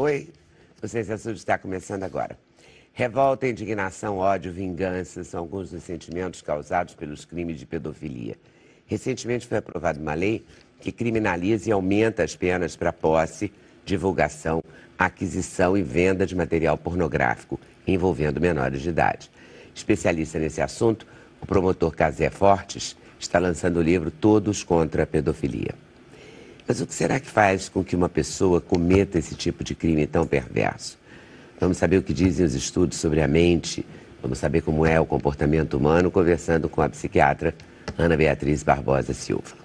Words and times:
Oi, 0.00 0.30
o 0.82 0.88
Sensação 0.88 1.30
está 1.34 1.58
começando 1.58 2.04
agora. 2.04 2.38
Revolta, 2.90 3.46
indignação, 3.46 4.16
ódio, 4.16 4.50
vingança 4.50 5.22
são 5.24 5.40
alguns 5.40 5.72
dos 5.72 5.82
sentimentos 5.82 6.40
causados 6.40 6.94
pelos 6.94 7.26
crimes 7.26 7.58
de 7.58 7.66
pedofilia. 7.66 8.34
Recentemente 8.86 9.46
foi 9.46 9.58
aprovada 9.58 10.00
uma 10.00 10.14
lei 10.14 10.42
que 10.80 10.90
criminaliza 10.90 11.68
e 11.68 11.72
aumenta 11.72 12.22
as 12.22 12.34
penas 12.34 12.76
para 12.76 12.94
posse, 12.94 13.52
divulgação, 13.84 14.64
aquisição 14.98 15.76
e 15.76 15.82
venda 15.82 16.26
de 16.26 16.34
material 16.34 16.78
pornográfico 16.78 17.60
envolvendo 17.86 18.40
menores 18.40 18.80
de 18.80 18.88
idade. 18.88 19.30
Especialista 19.74 20.38
nesse 20.38 20.62
assunto, 20.62 21.06
o 21.42 21.46
promotor 21.46 21.94
Casé 21.94 22.30
Fortes 22.30 22.96
está 23.18 23.38
lançando 23.38 23.76
o 23.76 23.82
livro 23.82 24.10
Todos 24.10 24.64
contra 24.64 25.02
a 25.02 25.06
Pedofilia. 25.06 25.74
Mas 26.70 26.80
o 26.80 26.86
que 26.86 26.94
será 26.94 27.18
que 27.18 27.26
faz 27.26 27.68
com 27.68 27.82
que 27.82 27.96
uma 27.96 28.08
pessoa 28.08 28.60
cometa 28.60 29.18
esse 29.18 29.34
tipo 29.34 29.64
de 29.64 29.74
crime 29.74 30.06
tão 30.06 30.24
perverso? 30.24 30.96
Vamos 31.58 31.78
saber 31.78 31.96
o 31.96 32.02
que 32.04 32.14
dizem 32.14 32.46
os 32.46 32.54
estudos 32.54 32.96
sobre 32.96 33.20
a 33.20 33.26
mente, 33.26 33.84
vamos 34.22 34.38
saber 34.38 34.62
como 34.62 34.86
é 34.86 35.00
o 35.00 35.04
comportamento 35.04 35.76
humano, 35.76 36.12
conversando 36.12 36.68
com 36.68 36.80
a 36.80 36.88
psiquiatra 36.88 37.56
Ana 37.98 38.16
Beatriz 38.16 38.62
Barbosa 38.62 39.12
Silva. 39.12 39.56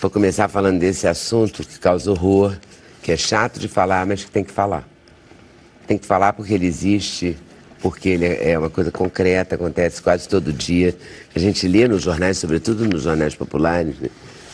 Vou 0.00 0.10
começar 0.10 0.48
falando 0.48 0.80
desse 0.80 1.06
assunto 1.06 1.62
que 1.62 1.78
causa 1.78 2.10
horror, 2.10 2.58
que 3.04 3.12
é 3.12 3.16
chato 3.16 3.60
de 3.60 3.68
falar, 3.68 4.04
mas 4.04 4.24
que 4.24 4.32
tem 4.32 4.42
que 4.42 4.50
falar. 4.50 4.88
Tem 5.86 5.96
que 5.96 6.06
falar 6.06 6.32
porque 6.32 6.54
ele 6.54 6.66
existe, 6.66 7.38
porque 7.78 8.08
ele 8.08 8.26
é 8.26 8.58
uma 8.58 8.68
coisa 8.68 8.90
concreta, 8.90 9.54
acontece 9.54 10.02
quase 10.02 10.28
todo 10.28 10.52
dia. 10.52 10.92
A 11.32 11.38
gente 11.38 11.68
lê 11.68 11.86
nos 11.86 12.02
jornais, 12.02 12.36
sobretudo 12.36 12.84
nos 12.84 13.04
jornais 13.04 13.36
populares, 13.36 13.96
né? 14.00 14.08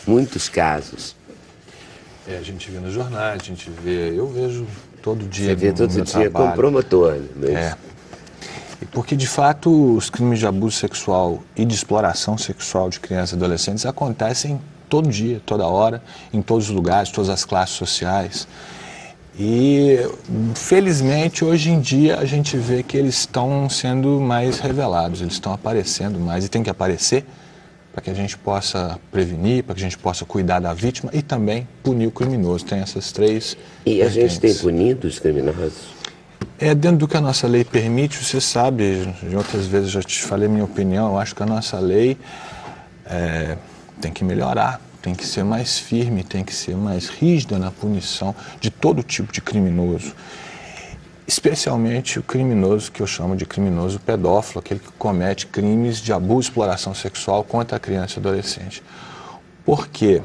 muitos 0.05 0.47
casos 0.47 1.17
é, 2.27 2.37
a 2.37 2.41
gente 2.41 2.69
vê 2.69 2.79
nos 2.79 2.93
jornais, 2.93 3.41
a 3.41 3.45
gente 3.45 3.69
vê, 3.69 4.13
eu 4.15 4.27
vejo 4.27 4.67
todo 5.01 5.25
dia. 5.25 5.49
Você 5.49 5.55
vê 5.55 5.71
todo 5.71 5.89
dia 5.89 6.03
trabalho. 6.05 6.31
como 6.33 6.53
promotor, 6.53 7.17
né? 7.35 7.51
É. 7.51 7.75
Porque, 8.91 9.15
de 9.15 9.27
fato, 9.27 9.95
os 9.95 10.09
crimes 10.09 10.39
de 10.39 10.45
abuso 10.45 10.77
sexual 10.77 11.41
e 11.55 11.65
de 11.65 11.73
exploração 11.73 12.37
sexual 12.37 12.89
de 12.89 12.99
crianças 12.99 13.31
e 13.31 13.35
adolescentes 13.35 13.85
acontecem 13.85 14.61
todo 14.87 15.09
dia, 15.09 15.41
toda 15.45 15.65
hora, 15.65 16.01
em 16.31 16.41
todos 16.41 16.69
os 16.69 16.75
lugares, 16.75 17.09
todas 17.09 17.29
as 17.29 17.43
classes 17.43 17.75
sociais. 17.75 18.47
E, 19.39 19.99
felizmente, 20.55 21.45
hoje 21.45 21.71
em 21.71 21.79
dia 21.79 22.17
a 22.17 22.25
gente 22.25 22.57
vê 22.57 22.83
que 22.83 22.97
eles 22.97 23.19
estão 23.19 23.69
sendo 23.69 24.19
mais 24.19 24.59
revelados, 24.59 25.21
eles 25.21 25.33
estão 25.33 25.53
aparecendo 25.53 26.19
mais 26.19 26.45
e 26.45 26.49
tem 26.49 26.63
que 26.63 26.69
aparecer 26.69 27.25
para 27.97 28.03
que 28.03 28.09
a 28.11 28.13
gente 28.13 28.37
possa 28.37 28.99
prevenir, 29.11 29.63
para 29.63 29.73
que 29.73 29.81
a 29.81 29.83
gente 29.83 29.97
possa 29.97 30.23
cuidar 30.23 30.59
da 30.59 30.71
vítima 30.71 31.09
e 31.11 31.23
também 31.23 31.67
punir 31.81 32.05
o 32.05 32.11
criminoso. 32.11 32.63
Tem 32.63 32.77
essas 32.77 33.11
três. 33.11 33.57
E 33.87 34.03
a 34.03 34.07
gente 34.07 34.39
tem 34.39 34.53
punido 34.53 35.07
os 35.07 35.17
criminosos? 35.17 35.95
É 36.59 36.75
dentro 36.75 36.99
do 36.99 37.07
que 37.07 37.17
a 37.17 37.21
nossa 37.21 37.47
lei 37.47 37.63
permite, 37.63 38.23
você 38.23 38.39
sabe, 38.39 39.11
de 39.27 39.35
outras 39.35 39.65
vezes 39.65 39.89
já 39.89 40.03
te 40.03 40.21
falei 40.21 40.47
minha 40.47 40.63
opinião, 40.63 41.13
eu 41.13 41.17
acho 41.17 41.33
que 41.33 41.41
a 41.41 41.45
nossa 41.47 41.79
lei 41.79 42.15
é, 43.03 43.57
tem 43.99 44.11
que 44.11 44.23
melhorar, 44.23 44.79
tem 45.01 45.15
que 45.15 45.25
ser 45.25 45.43
mais 45.43 45.79
firme, 45.79 46.23
tem 46.23 46.43
que 46.43 46.53
ser 46.53 46.77
mais 46.77 47.07
rígida 47.07 47.57
na 47.57 47.71
punição 47.71 48.35
de 48.61 48.69
todo 48.69 49.01
tipo 49.01 49.33
de 49.33 49.41
criminoso 49.41 50.13
especialmente 51.27 52.17
o 52.17 52.23
criminoso 52.23 52.89
que 52.89 53.01
eu 53.01 53.07
chamo 53.07 53.35
de 53.35 53.45
criminoso 53.45 53.99
pedófilo, 53.99 54.59
aquele 54.59 54.79
que 54.79 54.91
comete 54.93 55.45
crimes 55.45 55.97
de 55.97 56.13
abuso 56.13 56.47
e 56.47 56.49
exploração 56.49 56.95
sexual 56.95 57.43
contra 57.43 57.75
a 57.75 57.79
criança 57.79 58.17
e 58.17 58.19
adolescente. 58.19 58.81
Por 59.65 59.89
quê? 59.89 60.21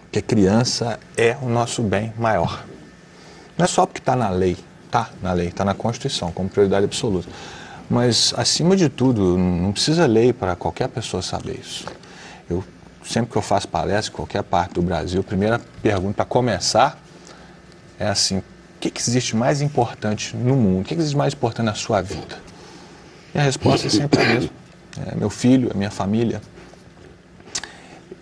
Porque 0.00 0.20
a 0.20 0.22
criança 0.22 0.98
é 1.18 1.36
o 1.42 1.48
nosso 1.50 1.82
bem 1.82 2.14
maior. 2.16 2.64
Não 3.58 3.64
é 3.64 3.68
só 3.68 3.84
porque 3.84 4.00
está 4.00 4.16
na 4.16 4.30
lei, 4.30 4.56
está 4.86 5.10
na 5.22 5.34
lei, 5.34 5.48
está 5.48 5.66
na 5.66 5.74
Constituição, 5.74 6.32
como 6.32 6.48
prioridade 6.48 6.86
absoluta. 6.86 7.28
Mas, 7.88 8.32
acima 8.36 8.74
de 8.74 8.88
tudo, 8.88 9.36
não 9.36 9.70
precisa 9.70 10.06
lei 10.06 10.32
para 10.32 10.56
qualquer 10.56 10.88
pessoa 10.88 11.22
saber 11.22 11.60
isso. 11.60 11.84
Eu, 12.48 12.64
sempre 13.04 13.30
que 13.30 13.36
eu 13.36 13.42
faço 13.42 13.68
palestra 13.68 14.12
em 14.12 14.16
qualquer 14.16 14.42
parte 14.42 14.74
do 14.74 14.82
Brasil, 14.82 15.20
a 15.20 15.24
primeira 15.24 15.60
pergunta 15.82 16.14
para 16.14 16.24
começar 16.24 16.98
é 17.98 18.08
assim: 18.08 18.42
que, 18.90 19.02
que 19.02 19.10
existe 19.10 19.34
mais 19.36 19.60
importante 19.60 20.36
no 20.36 20.56
mundo? 20.56 20.80
O 20.80 20.84
que, 20.84 20.94
que 20.94 21.00
existe 21.00 21.16
mais 21.16 21.34
importante 21.34 21.66
na 21.66 21.74
sua 21.74 22.00
vida? 22.00 22.38
E 23.34 23.38
a 23.38 23.42
resposta 23.42 23.86
é 23.86 23.90
sempre 23.90 24.22
a 24.22 24.24
mesma. 24.24 24.50
É 25.06 25.14
meu 25.14 25.30
filho, 25.30 25.70
é 25.70 25.76
minha 25.76 25.90
família. 25.90 26.40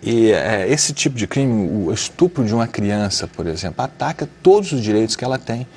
E 0.01 0.31
é, 0.31 0.67
esse 0.69 0.93
tipo 0.93 1.15
de 1.15 1.25
crime, 1.25 1.87
o 1.87 1.91
estupro 1.91 2.43
de 2.45 2.53
uma 2.53 2.67
criança, 2.67 3.27
por 3.27 3.47
exemplo, 3.47 3.83
ataca 3.83 4.27
todos 4.43 4.71
os 4.71 4.81
direitos 4.81 5.15
que 5.15 5.23
ela 5.23 5.39
tem. 5.39 5.67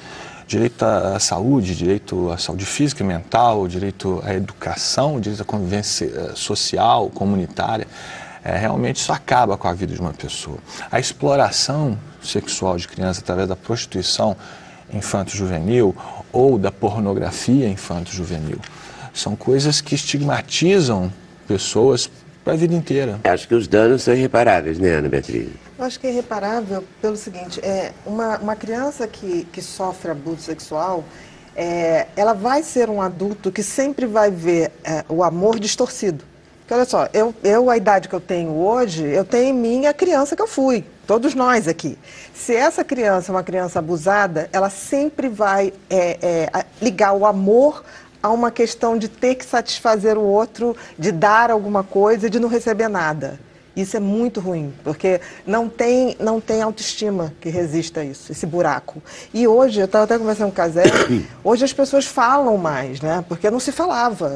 Direito 0.47 0.83
à 0.83 1.19
saúde, 1.21 1.75
direito 1.75 2.31
à 2.31 2.39
saúde 2.39 2.65
física 2.65 3.03
e 3.03 3.07
mental, 3.07 3.69
direito 3.69 4.23
à 4.25 4.35
educação, 4.35 5.21
direito 5.21 5.43
à 5.43 5.45
convivência 5.45 6.07
eh, 6.07 6.33
social, 6.35 7.11
comunitária. 7.11 7.87
É, 8.43 8.57
realmente 8.57 8.97
isso 8.97 9.13
acaba 9.13 9.59
com 9.59 9.69
a 9.69 9.75
vida 9.75 9.93
de 9.93 10.01
uma 10.01 10.15
pessoa. 10.15 10.57
A 10.91 10.99
exploração 10.99 11.99
sexual 12.23 12.79
de 12.79 12.89
criança 12.89 13.21
através 13.21 13.47
da 13.47 13.55
prostituição 13.55 14.37
infanto-juvenil 14.93 15.95
ou 16.33 16.59
da 16.59 16.71
pornografia 16.71 17.69
infanto-juvenil. 17.69 18.59
São 19.13 19.35
coisas 19.35 19.81
que 19.81 19.95
estigmatizam 19.95 21.13
pessoas 21.47 22.11
para 22.45 22.55
a 22.55 22.57
vida 22.57 22.75
inteira. 22.75 23.21
Acho 23.25 23.49
que 23.49 23.55
os 23.55 23.67
danos 23.67 24.03
são 24.03 24.15
irreparáveis, 24.15 24.79
né, 24.79 24.91
Ana 24.91 25.09
Beatriz? 25.09 25.49
Eu 25.79 25.85
acho 25.85 26.01
que 26.01 26.07
é 26.07 26.11
irreparável 26.11 26.85
pelo 27.01 27.17
seguinte, 27.17 27.61
é, 27.63 27.93
uma, 28.07 28.39
uma 28.39 28.57
criança 28.57 29.07
que, 29.07 29.47
que 29.53 29.61
sofre 29.61 30.11
abuso 30.11 30.43
sexual, 30.43 31.05
é, 31.55 32.07
ela 32.17 32.33
vai 32.33 32.63
ser 32.63 32.89
um 32.89 33.03
adulto 33.03 33.51
que 33.51 33.63
sempre 33.63 34.07
vai 34.07 34.31
ver 34.31 34.71
é, 34.85 35.05
o 35.09 35.23
amor 35.23 35.59
distorcido. 35.59 36.25
Porque 36.69 36.75
olha 36.75 36.85
só, 36.85 37.09
eu, 37.15 37.35
eu, 37.43 37.71
a 37.71 37.79
idade 37.79 38.11
que 38.11 38.15
eu 38.15 38.21
tenho 38.21 38.51
hoje, 38.51 39.03
eu 39.03 39.25
tenho 39.25 39.49
em 39.49 39.55
mim 39.55 39.87
a 39.87 39.95
criança 39.95 40.37
que 40.37 40.43
eu 40.43 40.47
fui 40.47 40.85
todos 41.07 41.35
nós 41.35 41.67
aqui. 41.67 41.99
Se 42.35 42.55
essa 42.55 42.85
criança 42.85 43.33
é 43.33 43.35
uma 43.35 43.43
criança 43.43 43.79
abusada, 43.79 44.51
ela 44.53 44.69
sempre 44.69 45.31
vai 45.31 45.73
é, 45.89 46.19
é, 46.21 46.65
ligar 46.83 47.15
o 47.15 47.25
amor 47.25 47.83
a 48.23 48.29
uma 48.29 48.51
questão 48.51 48.99
de 48.99 49.09
ter 49.09 49.37
que 49.37 49.47
satisfazer 49.47 50.19
o 50.19 50.23
outro, 50.23 50.77
de 50.99 51.11
dar 51.11 51.51
alguma 51.51 51.83
coisa 51.83 52.27
e 52.27 52.31
de 52.31 52.39
não 52.39 52.51
receber 52.51 52.89
nada. 52.89 53.41
Isso 53.77 53.97
é 53.97 54.01
muito 54.01 54.41
ruim, 54.41 54.73
porque 54.83 55.21
não 55.47 55.69
tem, 55.69 56.17
não 56.19 56.41
tem 56.41 56.63
autoestima 56.63 57.33
que 57.41 57.49
resista 57.49 58.01
a 58.01 58.05
isso, 58.05 58.33
esse 58.33 58.45
buraco. 58.45 59.01
E 59.33 59.47
hoje, 59.47 59.81
eu 59.81 59.85
estava 59.85 60.05
até 60.05 60.19
conversando 60.19 60.47
com 60.47 60.53
o 60.53 60.57
Casé, 60.57 60.83
hoje 61.45 61.65
as 61.65 61.73
pessoas 61.73 62.05
falam 62.05 62.57
mais, 62.57 63.01
né? 63.01 63.25
Porque 63.29 63.49
não 63.51 63.61
se 63.61 63.71
falava. 63.71 64.27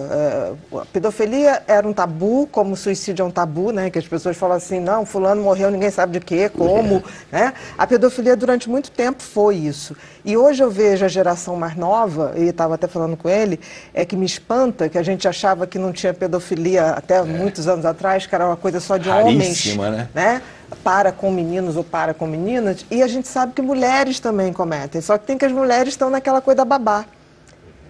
Uh, 0.70 0.78
a 0.78 0.86
pedofilia 0.86 1.62
era 1.66 1.86
um 1.86 1.92
tabu, 1.92 2.48
como 2.52 2.74
o 2.74 2.76
suicídio 2.76 3.24
é 3.24 3.26
um 3.26 3.30
tabu, 3.30 3.72
né? 3.72 3.90
Que 3.90 3.98
as 3.98 4.06
pessoas 4.06 4.36
falam 4.36 4.56
assim, 4.56 4.78
não, 4.78 5.04
fulano 5.04 5.42
morreu, 5.42 5.70
ninguém 5.70 5.90
sabe 5.90 6.18
de 6.18 6.24
quê, 6.24 6.48
como, 6.48 7.02
é. 7.32 7.36
né? 7.46 7.54
A 7.76 7.86
pedofilia 7.86 8.36
durante 8.36 8.70
muito 8.70 8.90
tempo 8.90 9.22
foi 9.22 9.56
isso. 9.56 9.96
E 10.24 10.36
hoje 10.36 10.62
eu 10.62 10.70
vejo 10.70 11.04
a 11.04 11.08
geração 11.08 11.56
mais 11.56 11.76
nova, 11.76 12.32
e 12.36 12.44
estava 12.44 12.76
até 12.76 12.86
falando 12.86 13.16
com 13.16 13.28
ele, 13.28 13.58
é 13.92 14.04
que 14.04 14.14
me 14.14 14.24
espanta, 14.24 14.88
que 14.88 14.96
a 14.96 15.02
gente 15.02 15.26
achava 15.26 15.66
que 15.66 15.78
não 15.78 15.92
tinha 15.92 16.14
pedofilia 16.14 16.90
até 16.90 17.16
é. 17.16 17.22
muitos 17.22 17.66
anos 17.66 17.84
atrás, 17.84 18.24
que 18.24 18.34
era 18.34 18.46
uma 18.46 18.56
coisa 18.56 18.78
só 18.78 18.96
de 18.96 19.10
homens, 19.32 19.76
né? 19.76 20.08
né? 20.14 20.42
Para 20.82 21.12
com 21.12 21.30
meninos 21.30 21.76
ou 21.76 21.84
para 21.84 22.14
com 22.14 22.26
meninas, 22.26 22.84
e 22.90 23.02
a 23.02 23.06
gente 23.06 23.28
sabe 23.28 23.52
que 23.52 23.62
mulheres 23.62 24.18
também 24.20 24.52
cometem, 24.52 25.00
só 25.00 25.18
que 25.18 25.26
tem 25.26 25.36
que 25.36 25.44
as 25.44 25.52
mulheres 25.52 25.94
estão 25.94 26.10
naquela 26.10 26.40
coisa 26.40 26.56
da 26.56 26.64
babá. 26.64 27.04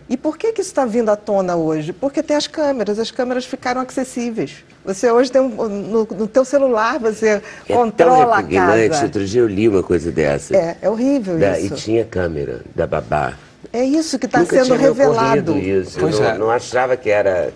E 0.08 0.16
por 0.16 0.36
que, 0.36 0.52
que 0.52 0.60
isso 0.60 0.70
está 0.70 0.84
vindo 0.84 1.10
à 1.10 1.16
tona 1.16 1.56
hoje? 1.56 1.92
Porque 1.92 2.22
tem 2.22 2.36
as 2.36 2.46
câmeras, 2.46 2.98
as 2.98 3.10
câmeras 3.10 3.46
ficaram 3.46 3.80
acessíveis. 3.80 4.64
Você 4.84 5.10
hoje 5.10 5.30
tem 5.30 5.40
um, 5.40 5.48
no, 5.48 6.04
no 6.04 6.26
teu 6.26 6.44
celular, 6.44 6.98
você 6.98 7.40
é 7.68 7.72
controla 7.72 8.38
a 8.38 8.42
casa. 8.42 9.04
Outro 9.04 9.24
dia 9.24 9.40
eu 9.40 9.46
li 9.46 9.68
uma 9.68 9.82
coisa 9.82 10.10
dessa. 10.10 10.56
É, 10.56 10.76
é 10.82 10.90
horrível 10.90 11.38
da, 11.38 11.58
isso. 11.58 11.74
E 11.74 11.76
tinha 11.76 12.04
câmera 12.04 12.60
da 12.74 12.86
babá. 12.86 13.34
É 13.72 13.84
isso 13.84 14.18
que 14.18 14.26
está 14.26 14.44
sendo 14.44 14.74
revelado. 14.74 15.56
Isso. 15.56 15.98
Pois 15.98 16.16
eu 16.16 16.22
não, 16.22 16.30
é. 16.30 16.38
não 16.38 16.50
achava 16.50 16.96
que 16.96 17.08
era 17.08 17.52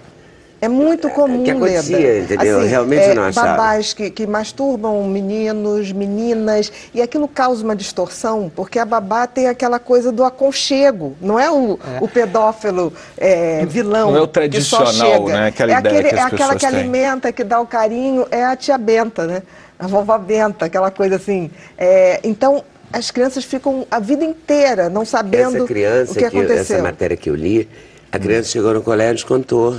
é 0.61 0.69
muito 0.69 1.11
comum, 1.11 1.45
que 1.45 1.51
acontecia, 1.51 1.99
Leda. 1.99 2.35
entendeu? 2.35 2.61
Assim, 2.61 2.69
Realmente 2.69 3.03
é, 3.03 3.15
não 3.15 3.23
achava. 3.25 3.49
Babás 3.49 3.93
que, 3.93 4.11
que 4.11 4.27
masturbam 4.27 5.05
meninos, 5.05 5.93
meninas, 5.93 6.73
e 6.95 7.03
aquilo 7.03 7.29
causa 7.29 7.63
uma 7.63 7.77
distorção, 7.77 8.51
porque 8.55 8.79
a 8.79 8.85
babá 8.85 9.27
tem 9.27 9.49
aquela 9.49 9.79
coisa 9.79 10.11
do 10.11 10.25
aconchego, 10.25 11.15
não 11.21 11.39
é 11.39 11.51
o, 11.51 11.75
é. 11.75 11.99
o 12.01 12.09
pedófilo 12.09 12.93
é, 13.19 13.67
vilão. 13.67 14.13
Não 14.13 14.19
é 14.19 14.23
o 14.23 14.27
tradicional, 14.27 15.27
né? 15.27 15.49
Aquela 15.49 15.73
é, 15.73 15.75
aquele, 15.75 16.09
é 16.09 16.21
aquela 16.21 16.55
que 16.55 16.67
têm. 16.67 16.69
alimenta, 16.69 17.33
que 17.33 17.45
dá 17.45 17.61
o 17.61 17.67
carinho, 17.67 18.27
é 18.31 18.45
a 18.45 18.57
tia 18.57 18.79
Benta, 18.79 19.27
né? 19.27 19.43
A 19.79 19.87
vovó 19.87 20.17
Benta, 20.17 20.65
aquela 20.65 20.91
coisa 20.91 21.17
assim. 21.17 21.51
É, 21.77 22.19
então, 22.25 22.65
as 22.91 23.11
crianças 23.11 23.45
ficam 23.45 23.87
a 23.91 23.99
vida 23.99 24.25
inteira 24.25 24.89
não 24.89 25.05
sabendo 25.05 25.57
essa 25.57 25.67
criança 25.67 26.13
o 26.13 26.15
que 26.17 26.25
aconteceu. 26.25 26.77
essa 26.77 26.83
matéria 26.83 27.17
que 27.17 27.29
eu 27.29 27.35
li, 27.35 27.69
a 28.11 28.19
criança 28.19 28.49
chegou 28.49 28.73
no 28.73 28.81
colégio 28.81 29.25
e 29.25 29.27
contou 29.27 29.77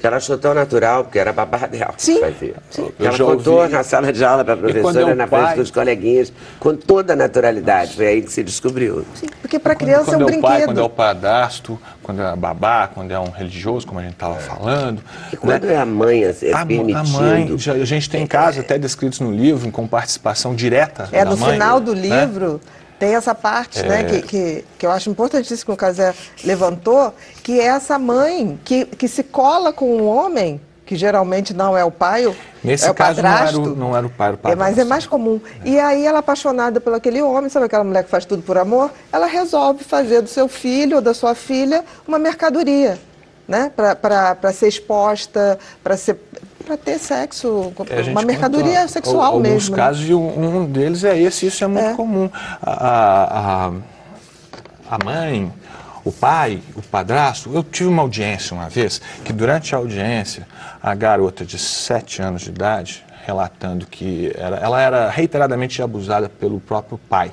Ela 0.00 0.18
achou 0.18 0.38
tão 0.38 0.54
natural, 0.54 1.04
porque 1.04 1.18
era 1.18 1.32
babá 1.32 1.66
dela 1.66 1.92
Sim, 1.96 2.20
fazia. 2.20 2.54
sim. 2.70 2.88
Eu 3.00 3.06
Ela 3.06 3.18
contou 3.18 3.60
ouvi. 3.62 3.72
na 3.72 3.82
sala 3.82 4.12
de 4.12 4.24
aula 4.24 4.44
para 4.44 4.54
a 4.54 4.56
é 4.56 4.60
professora, 4.60 5.06
o 5.06 5.14
na 5.14 5.26
pai- 5.26 5.44
frente 5.46 5.56
dos 5.56 5.70
coleguinhas, 5.72 6.32
com 6.60 6.76
toda 6.76 7.14
a 7.14 7.16
naturalidade. 7.16 7.96
Foi 7.96 8.06
aí 8.06 8.22
que 8.22 8.32
se 8.32 8.44
descobriu. 8.44 9.04
Sim, 9.14 9.26
porque 9.40 9.58
para 9.58 9.74
Quando- 9.74 9.78
criança 9.84 10.04
quando 10.04 10.22
é 10.22 10.24
um 10.24 10.28
é 10.28 10.38
o 10.38 10.40
pai, 10.40 10.50
brinquedo. 10.52 10.66
quando 10.68 10.78
é 10.80 10.82
o 10.84 10.88
padrasto, 10.90 11.80
quando 12.02 12.22
é 12.22 12.26
a 12.26 12.36
babá, 12.36 12.86
quando 12.94 13.10
é 13.10 13.18
um 13.18 13.30
religioso, 13.30 13.86
como 13.86 13.98
a 13.98 14.02
gente 14.04 14.12
estava 14.12 14.36
falando. 14.36 15.02
E 15.32 15.36
quando 15.36 15.64
né? 15.64 15.74
é 15.74 15.78
a 15.78 15.86
mãe 15.86 16.24
a 16.24 16.32
ser 16.32 16.54
A, 16.54 16.64
permitindo... 16.64 16.98
a 16.98 17.04
mãe, 17.04 17.58
já- 17.58 17.72
a 17.72 17.84
gente 17.84 18.08
tem 18.08 18.26
casos 18.26 18.60
até 18.60 18.78
descritos 18.78 19.18
no 19.20 19.32
livro, 19.32 19.70
com 19.72 19.86
participação 19.86 20.54
direta 20.54 21.08
É, 21.10 21.24
da 21.24 21.30
no 21.32 21.36
mãe, 21.36 21.52
final 21.54 21.80
do 21.80 21.94
né? 21.94 22.02
Tem 22.98 23.14
essa 23.14 23.34
parte, 23.34 23.82
né, 23.82 24.00
É. 24.00 24.04
que, 24.04 24.22
que, 24.22 24.64
que 24.78 24.86
eu 24.86 24.90
acho 24.90 25.08
importantíssimo 25.10 25.66
que 25.66 25.72
o 25.72 25.76
Casé 25.76 26.14
levantou, 26.44 27.14
que 27.42 27.60
é 27.60 27.64
essa 27.64 27.98
mãe 27.98 28.58
que, 28.64 28.84
que 28.86 29.06
se 29.08 29.22
cola 29.22 29.72
com 29.72 29.96
um 29.96 30.06
homem, 30.06 30.60
que 30.84 30.96
geralmente 30.96 31.52
não 31.52 31.76
é 31.76 31.84
o 31.84 31.90
pai, 31.90 32.26
o- 32.26 32.34
Nesse 32.64 32.86
é 32.86 32.90
o 32.90 32.94
caso, 32.94 33.20
não 33.22 33.28
era 33.28 33.36
o- 33.36 33.44
padrasto. 33.44 33.76
não 33.76 33.96
era 33.96 34.06
o 34.06 34.10
pai, 34.10 34.30
o 34.32 34.34
É, 34.34 34.54
mas 34.56 34.68
é 34.68 34.70
padrasto. 34.70 34.88
mais 34.88 35.06
comum. 35.06 35.40
E 35.64 35.78
aí 35.78 36.04
ela 36.06 36.20
apaixonada 36.20 36.80
por 36.80 36.94
aquele 36.94 37.20
homem, 37.22 37.48
sabe 37.50 37.66
aquela 37.66 37.84
mulher 37.84 38.04
que 38.04 38.10
faz 38.10 38.24
tudo 38.24 38.42
por 38.42 38.56
amor? 38.58 38.90
Ela 39.12 39.26
resolve 39.26 39.84
fazer 39.84 40.22
do 40.22 40.28
seu 40.28 40.48
filho 40.48 40.96
ou 40.96 41.02
da 41.02 41.12
sua 41.12 41.34
filha 41.34 41.84
uma 42.06 42.18
mercadoria, 42.18 42.98
né? 43.46 43.70
Para 43.76 44.52
ser 44.52 44.68
exposta, 44.68 45.58
para 45.84 45.96
ser 45.96 46.18
para 46.68 46.76
ter 46.76 46.98
sexo, 46.98 47.72
É, 47.88 48.02
uma 48.10 48.20
mercadoria 48.22 48.80
conta 48.80 48.88
sexual 48.88 49.20
al- 49.22 49.32
alguns 49.32 49.48
mesmo. 49.48 49.76
né? 49.76 49.82
casos 49.82 50.06
e 50.06 50.12
um, 50.12 50.66
deles 50.66 51.02
é 51.02 51.18
esse, 51.18 51.46
isso 51.46 51.64
é 51.64 51.66
muito 51.66 51.86
É. 51.86 51.94
comum. 51.94 52.28
A, 52.60 52.70
a, 52.70 53.66
a- 53.68 53.72
a 54.90 55.04
mãe, 55.04 55.50
o 56.04 56.12
pai, 56.12 56.60
o 56.76 56.82
padrasto, 56.82 57.50
eu 57.54 57.62
tive 57.64 57.88
uma 57.88 58.02
audiência 58.02 58.54
uma 58.54 58.68
vez 58.68 59.00
que 59.24 59.32
durante 59.32 59.74
a 59.74 59.78
audiência 59.78 60.46
a 60.82 60.94
garota 60.94 61.42
de 61.44 61.58
7 61.58 62.20
anos 62.20 62.42
de 62.42 62.50
idade 62.50 63.02
relatando 63.24 63.86
que 63.86 64.30
era, 64.36 64.56
ela 64.56 64.80
era 64.80 65.08
reiteradamente 65.10 65.82
abusada 65.82 66.28
pelo 66.28 66.60
próprio 66.60 66.98
pai. 67.08 67.30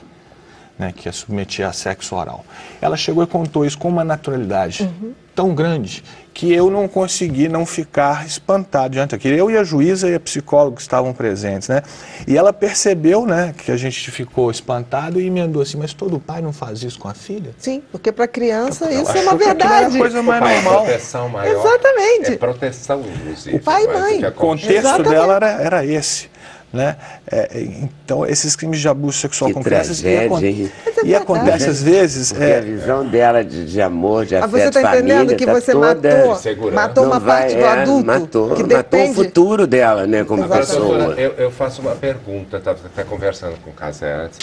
Né, 0.77 0.93
que 0.93 1.07
a 1.07 1.13
submetia 1.13 1.69
a 1.69 1.71
sexo 1.71 2.15
oral. 2.17 2.43
Ela 2.81 2.97
chegou 2.97 3.23
e 3.23 3.27
contou 3.27 3.65
isso 3.65 3.77
com 3.77 3.87
uma 3.87 4.03
naturalidade 4.03 4.83
Uhum. 4.83 5.13
tão 5.33 5.55
grande 5.55 6.03
que 6.33 6.51
eu 6.53 6.69
não 6.69 6.85
consegui 6.85 7.47
não 7.47 7.65
ficar 7.65 8.25
espantado 8.25 8.89
diante 8.89 9.11
daquilo. 9.11 9.37
Eu 9.37 9.49
e 9.49 9.57
a 9.57 9.63
juíza 9.63 10.09
e 10.09 10.15
a 10.15 10.19
psicóloga 10.19 10.81
estavam 10.81 11.13
presentes, 11.13 11.69
né? 11.69 11.81
E 12.27 12.35
ela 12.37 12.51
percebeu, 12.51 13.25
né, 13.25 13.55
que 13.57 13.71
a 13.71 13.77
gente 13.77 14.11
ficou 14.11 14.51
espantado 14.51 15.17
e 15.21 15.27
emendou 15.27 15.61
assim, 15.61 15.77
mas 15.77 15.93
todo 15.93 16.19
pai 16.19 16.41
não 16.41 16.51
faz 16.51 16.83
isso 16.83 16.99
com 16.99 17.07
a 17.07 17.13
filha? 17.13 17.51
Sim, 17.57 17.81
porque 17.89 18.11
para 18.11 18.27
criança 18.27 18.91
isso 18.91 19.11
é 19.17 19.21
uma 19.21 19.35
verdade. 19.37 19.97
coisa 19.97 20.21
mais 20.21 20.41
O 20.41 20.43
pai 20.43 20.57
é 20.57 20.61
normal. 20.61 20.83
proteção 20.83 21.29
maior. 21.29 21.57
Exatamente. 21.57 22.31
É 22.33 22.37
proteção, 22.37 23.01
inclusive. 23.01 23.55
O 23.55 23.59
pai 23.61 23.85
e 23.85 23.87
mãe. 23.87 24.25
O 24.25 24.31
contexto 24.33 24.71
Exatamente. 24.71 25.09
dela 25.09 25.35
era, 25.35 25.51
era 25.51 25.85
esse. 25.85 26.29
Né? 26.75 26.97
É, 27.31 27.37
é, 27.57 27.61
então, 27.61 28.25
esses 28.25 28.53
crimes 28.53 28.81
de 28.81 28.89
abuso 28.89 29.17
sexual 29.17 29.47
Que 29.47 29.53
com 29.53 29.63
crianças. 29.63 30.03
e, 30.03 30.17
acon- 30.17 30.39
hein? 30.41 30.69
É 30.85 30.89
e 30.89 30.93
verdade. 30.93 31.15
acontece 31.15 31.69
às 31.69 31.81
vezes. 31.81 32.33
Porque 32.33 32.43
a 32.43 32.47
É, 32.49 32.61
visão 32.61 33.05
dela 33.07 33.45
de, 33.45 33.63
de 33.65 33.81
amor, 33.81 34.25
de 34.25 34.35
Mas 34.35 34.43
afeto, 34.43 34.61
você 34.61 34.67
está 34.79 34.81
família, 34.81 35.15
entendendo 35.15 35.37
que 35.37 35.45
tá 35.45 35.53
você 35.53 35.71
toda... 35.71 36.25
matou, 36.27 36.71
matou 36.73 37.05
uma 37.05 37.19
vai- 37.19 37.41
parte 37.43 37.55
do 37.55 37.61
é, 37.61 37.67
adulto 37.81 38.05
matou, 38.05 38.55
que 38.55 38.63
matou 38.73 39.09
o 39.09 39.13
futuro 39.13 39.65
dela, 39.65 40.05
né, 40.05 40.25
como 40.25 40.43
Exatamente. 40.43 40.67
pessoa. 40.67 40.97
Doutora, 40.97 41.21
eu, 41.21 41.31
eu 41.37 41.51
faço 41.51 41.81
uma 41.81 41.95
pergunta, 41.95 42.57
estava 42.57 42.77
até 42.85 43.03
conversando 43.05 43.55
com 43.63 43.69
o 43.69 43.73
Casé 43.73 44.13
antes. 44.13 44.39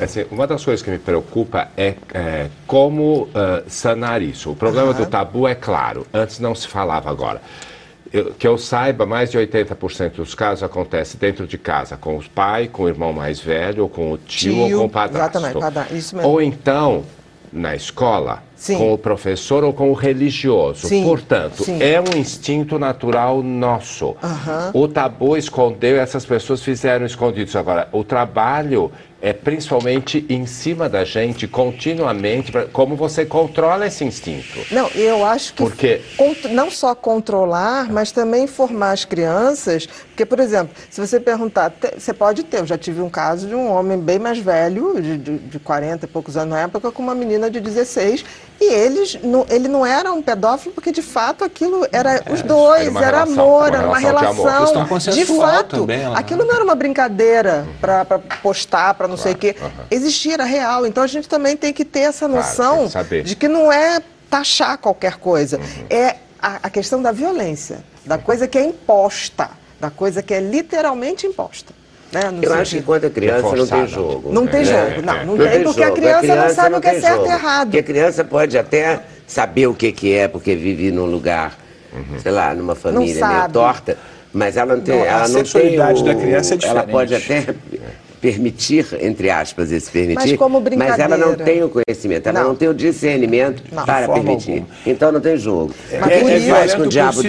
Assim, 0.00 0.24
uma 0.30 0.46
das 0.46 0.64
coisas 0.64 0.82
que 0.82 0.90
me 0.90 0.98
preocupa 0.98 1.68
é, 1.76 1.94
é, 2.14 2.46
como 2.66 3.28
ah, 3.34 3.62
sanar 3.68 4.22
isso. 4.22 4.50
O 4.50 4.56
problema 4.56 4.94
do 4.94 5.04
tabu 5.04 5.46
é 5.46 5.54
claro, 5.54 6.06
antes 6.14 6.40
não 6.40 6.54
se 6.54 6.66
falava 6.66 7.10
agora. 7.10 7.42
Eu- 8.14 8.32
que 8.32 8.46
eu 8.46 8.56
saiba, 8.56 9.04
mais 9.04 9.32
de 9.32 9.36
80% 9.38 10.14
dos 10.18 10.36
casos 10.36 10.62
acontece 10.62 11.16
dentro 11.16 11.48
de 11.48 11.58
casa, 11.58 11.96
com 11.96 12.16
os 12.16 12.28
pais, 12.28 12.68
com 12.70 12.84
o 12.84 12.88
irmão 12.88 13.12
mais 13.12 13.40
velho, 13.40 13.82
ou 13.82 13.88
com 13.88 14.12
o 14.12 14.16
tio, 14.16 14.52
Tio, 14.52 14.76
ou 14.76 14.80
com 14.82 14.86
o 14.86 14.88
padrasto. 14.88 15.36
exatamente, 15.38 15.60
padra- 15.60 15.88
isso 15.90 16.14
mesmo. 16.14 16.30
Ou 16.30 16.40
então, 16.40 17.02
na 17.52 17.74
escola, 17.74 18.40
Sim. 18.56 18.78
com 18.78 18.92
o 18.94 18.98
professor 18.98 19.64
ou 19.64 19.72
com 19.72 19.90
o 19.90 19.94
religioso. 19.94 20.86
Sim, 20.88 21.02
Portanto, 21.04 21.64
sim. 21.64 21.82
é 21.82 22.00
um 22.00 22.16
instinto 22.18 22.78
natural 22.78 23.42
nosso. 23.42 24.16
Aham. 24.22 24.70
O 24.72 24.88
tabu 24.88 25.36
escondeu 25.36 25.96
e 25.96 25.98
essas 25.98 26.24
pessoas 26.24 26.62
fizeram 26.62 27.04
escondidos. 27.04 27.54
Agora, 27.56 27.88
o 27.92 28.04
trabalho 28.04 28.90
é 29.20 29.32
principalmente 29.32 30.26
em 30.28 30.44
cima 30.44 30.86
da 30.86 31.02
gente, 31.02 31.48
continuamente, 31.48 32.52
como 32.74 32.94
você 32.94 33.24
controla 33.24 33.86
esse 33.86 34.04
instinto. 34.04 34.60
Não, 34.70 34.86
eu 34.88 35.24
acho 35.24 35.54
que 35.54 35.62
Porque- 35.62 36.00
não 36.50 36.70
só 36.70 36.94
controlar, 36.94 37.90
mas 37.90 38.12
também 38.12 38.44
informar 38.44 38.92
as 38.92 39.06
crianças. 39.06 39.86
Porque, 39.86 40.26
por 40.26 40.38
exemplo, 40.40 40.74
se 40.90 41.00
você 41.00 41.18
perguntar, 41.18 41.72
você 41.98 42.12
pode 42.12 42.42
ter, 42.42 42.58
eu 42.60 42.66
já 42.66 42.76
tive 42.76 43.00
um 43.00 43.08
caso 43.08 43.46
de 43.48 43.54
um 43.54 43.70
homem 43.72 43.98
bem 43.98 44.18
mais 44.18 44.38
velho, 44.38 45.00
de, 45.00 45.16
de, 45.16 45.38
de 45.38 45.58
40 45.58 46.04
e 46.04 46.08
poucos 46.08 46.36
anos 46.36 46.50
na 46.54 46.60
época, 46.60 46.92
com 46.92 47.02
uma 47.02 47.14
menina 47.14 47.50
de 47.50 47.60
16, 47.60 48.24
e 48.60 48.72
eles, 48.72 49.18
não, 49.22 49.44
ele 49.50 49.68
não 49.68 49.84
era 49.84 50.12
um 50.12 50.22
pedófilo, 50.22 50.72
porque 50.74 50.92
de 50.92 51.02
fato 51.02 51.44
aquilo 51.44 51.86
era 51.90 52.22
os 52.32 52.40
dois, 52.42 52.82
era 52.82 52.90
uma 52.90 53.00
era, 53.02 53.16
relação, 53.18 53.44
amor, 53.44 53.68
era 53.74 53.86
uma 53.86 53.98
relação 53.98 54.34
de 54.34 54.40
relação. 54.42 55.36
Fato, 55.40 55.76
também, 55.80 56.02
ela- 56.02 56.18
aquilo 56.18 56.44
não 56.44 56.54
era 56.54 56.64
uma 56.64 56.74
brincadeira 56.74 57.66
para 57.80 58.04
postar, 58.42 58.94
para 58.94 59.08
não 59.08 59.16
sei 59.16 59.32
o 59.32 59.36
quê. 59.36 59.56
Existia, 59.90 60.34
era 60.34 60.44
real. 60.44 60.86
Então 60.86 61.02
a 61.02 61.06
gente 61.06 61.28
também 61.28 61.56
tem 61.56 61.72
que 61.72 61.84
ter 61.84 62.00
essa 62.00 62.26
Claro, 62.28 62.34
noção 62.46 62.88
tem 62.88 63.22
que 63.22 63.28
de 63.30 63.36
que 63.36 63.48
não 63.48 63.72
é 63.72 64.00
taxar 64.30 64.78
qualquer 64.78 65.16
coisa. 65.16 65.58
Uhum. 65.58 65.86
É 65.90 66.16
a, 66.40 66.60
a 66.64 66.70
questão 66.70 67.02
da 67.02 67.12
violência, 67.12 67.84
da 68.06 68.18
coisa 68.18 68.46
que 68.46 68.56
é 68.58 68.64
imposta, 68.64 69.50
da 69.80 69.90
coisa 69.90 70.22
que 70.22 70.32
é 70.32 70.40
literalmente 70.40 71.26
imposta. 71.26 71.72
Né? 72.14 72.30
No 72.30 72.42
Eu 72.44 72.52
acho 72.52 72.62
que 72.62 72.68
sentido- 72.70 72.86
quando 72.86 73.04
é 73.04 73.10
criança 73.10 73.56
não 73.56 73.66
tem 73.66 73.86
jogo. 73.88 74.32
Não 74.32 74.46
tem 74.46 74.60
É, 74.60 74.64
jogo, 74.64 74.76
é, 74.78 75.02
não, 75.02 75.14
é. 75.14 75.24
não 75.24 75.36
tem, 75.36 75.62
porque 75.64 75.82
a 75.82 75.86
jogo. 75.86 75.96
criança, 76.00 76.36
não 76.36 76.54
sabe 76.54 76.76
o 76.76 76.80
que 76.80 76.86
é 76.86 76.90
tem 76.92 77.00
certo 77.00 77.16
jogo. 77.16 77.26
e 77.26 77.30
errado. 77.32 77.64
Porque 77.66 77.78
a 77.78 77.82
criança 77.82 78.24
pode 78.24 78.56
até 78.58 79.00
saber 79.26 79.66
o 79.66 79.74
que, 79.74 79.90
que 79.92 80.14
é, 80.14 80.28
porque 80.28 80.54
vive 80.54 80.92
num 80.92 81.06
lugar, 81.06 81.58
Uhum. 81.92 82.18
sei 82.22 82.30
lá, 82.32 82.54
numa 82.54 82.74
família 82.74 83.26
meio 83.26 83.48
torta, 83.50 83.96
mas 84.32 84.56
ela 84.56 84.76
não 84.76 84.82
tem. 84.82 84.94
Não, 84.96 85.02
a 85.02 85.06
ela 85.06 85.18
não 85.28 85.34
tem 85.34 85.44
sexualidade 85.44 86.02
o- 86.02 86.04
da 86.04 86.14
criança 86.14 86.54
é 86.54 86.58
Ela 86.62 86.82
diferente. 86.82 86.90
pode 86.90 87.14
até 87.14 87.46
permitir, 88.20 88.86
entre 89.00 89.28
aspas, 89.30 89.70
esse 89.70 89.90
permitir, 89.90 90.14
Mas 90.30 90.32
como 90.38 90.60
mas 90.76 90.98
ela 90.98 91.16
não 91.16 91.28
brincadeira. 91.34 91.44
tem 91.44 91.62
o 91.62 91.68
conhecimento, 91.68 92.26
ela 92.28 92.40
não, 92.40 92.48
Não. 92.50 92.54
tem 92.56 92.68
o 92.68 92.74
discernimento 92.74 93.62
Não. 93.70 93.84
para 93.84 94.08
permitir. 94.08 94.50
alguma. 94.52 94.68
Então 94.86 95.12
não 95.12 95.20
tem 95.20 95.36
jogo. 95.36 95.74
Mas 96.00 96.10
É, 96.10 96.20
por 96.20 96.30
é 96.30 96.36
isso- 96.38 96.48
faz 96.48 96.74
com 96.74 96.82
o 96.82 96.88
diabo 96.88 97.20
si. 97.22 97.28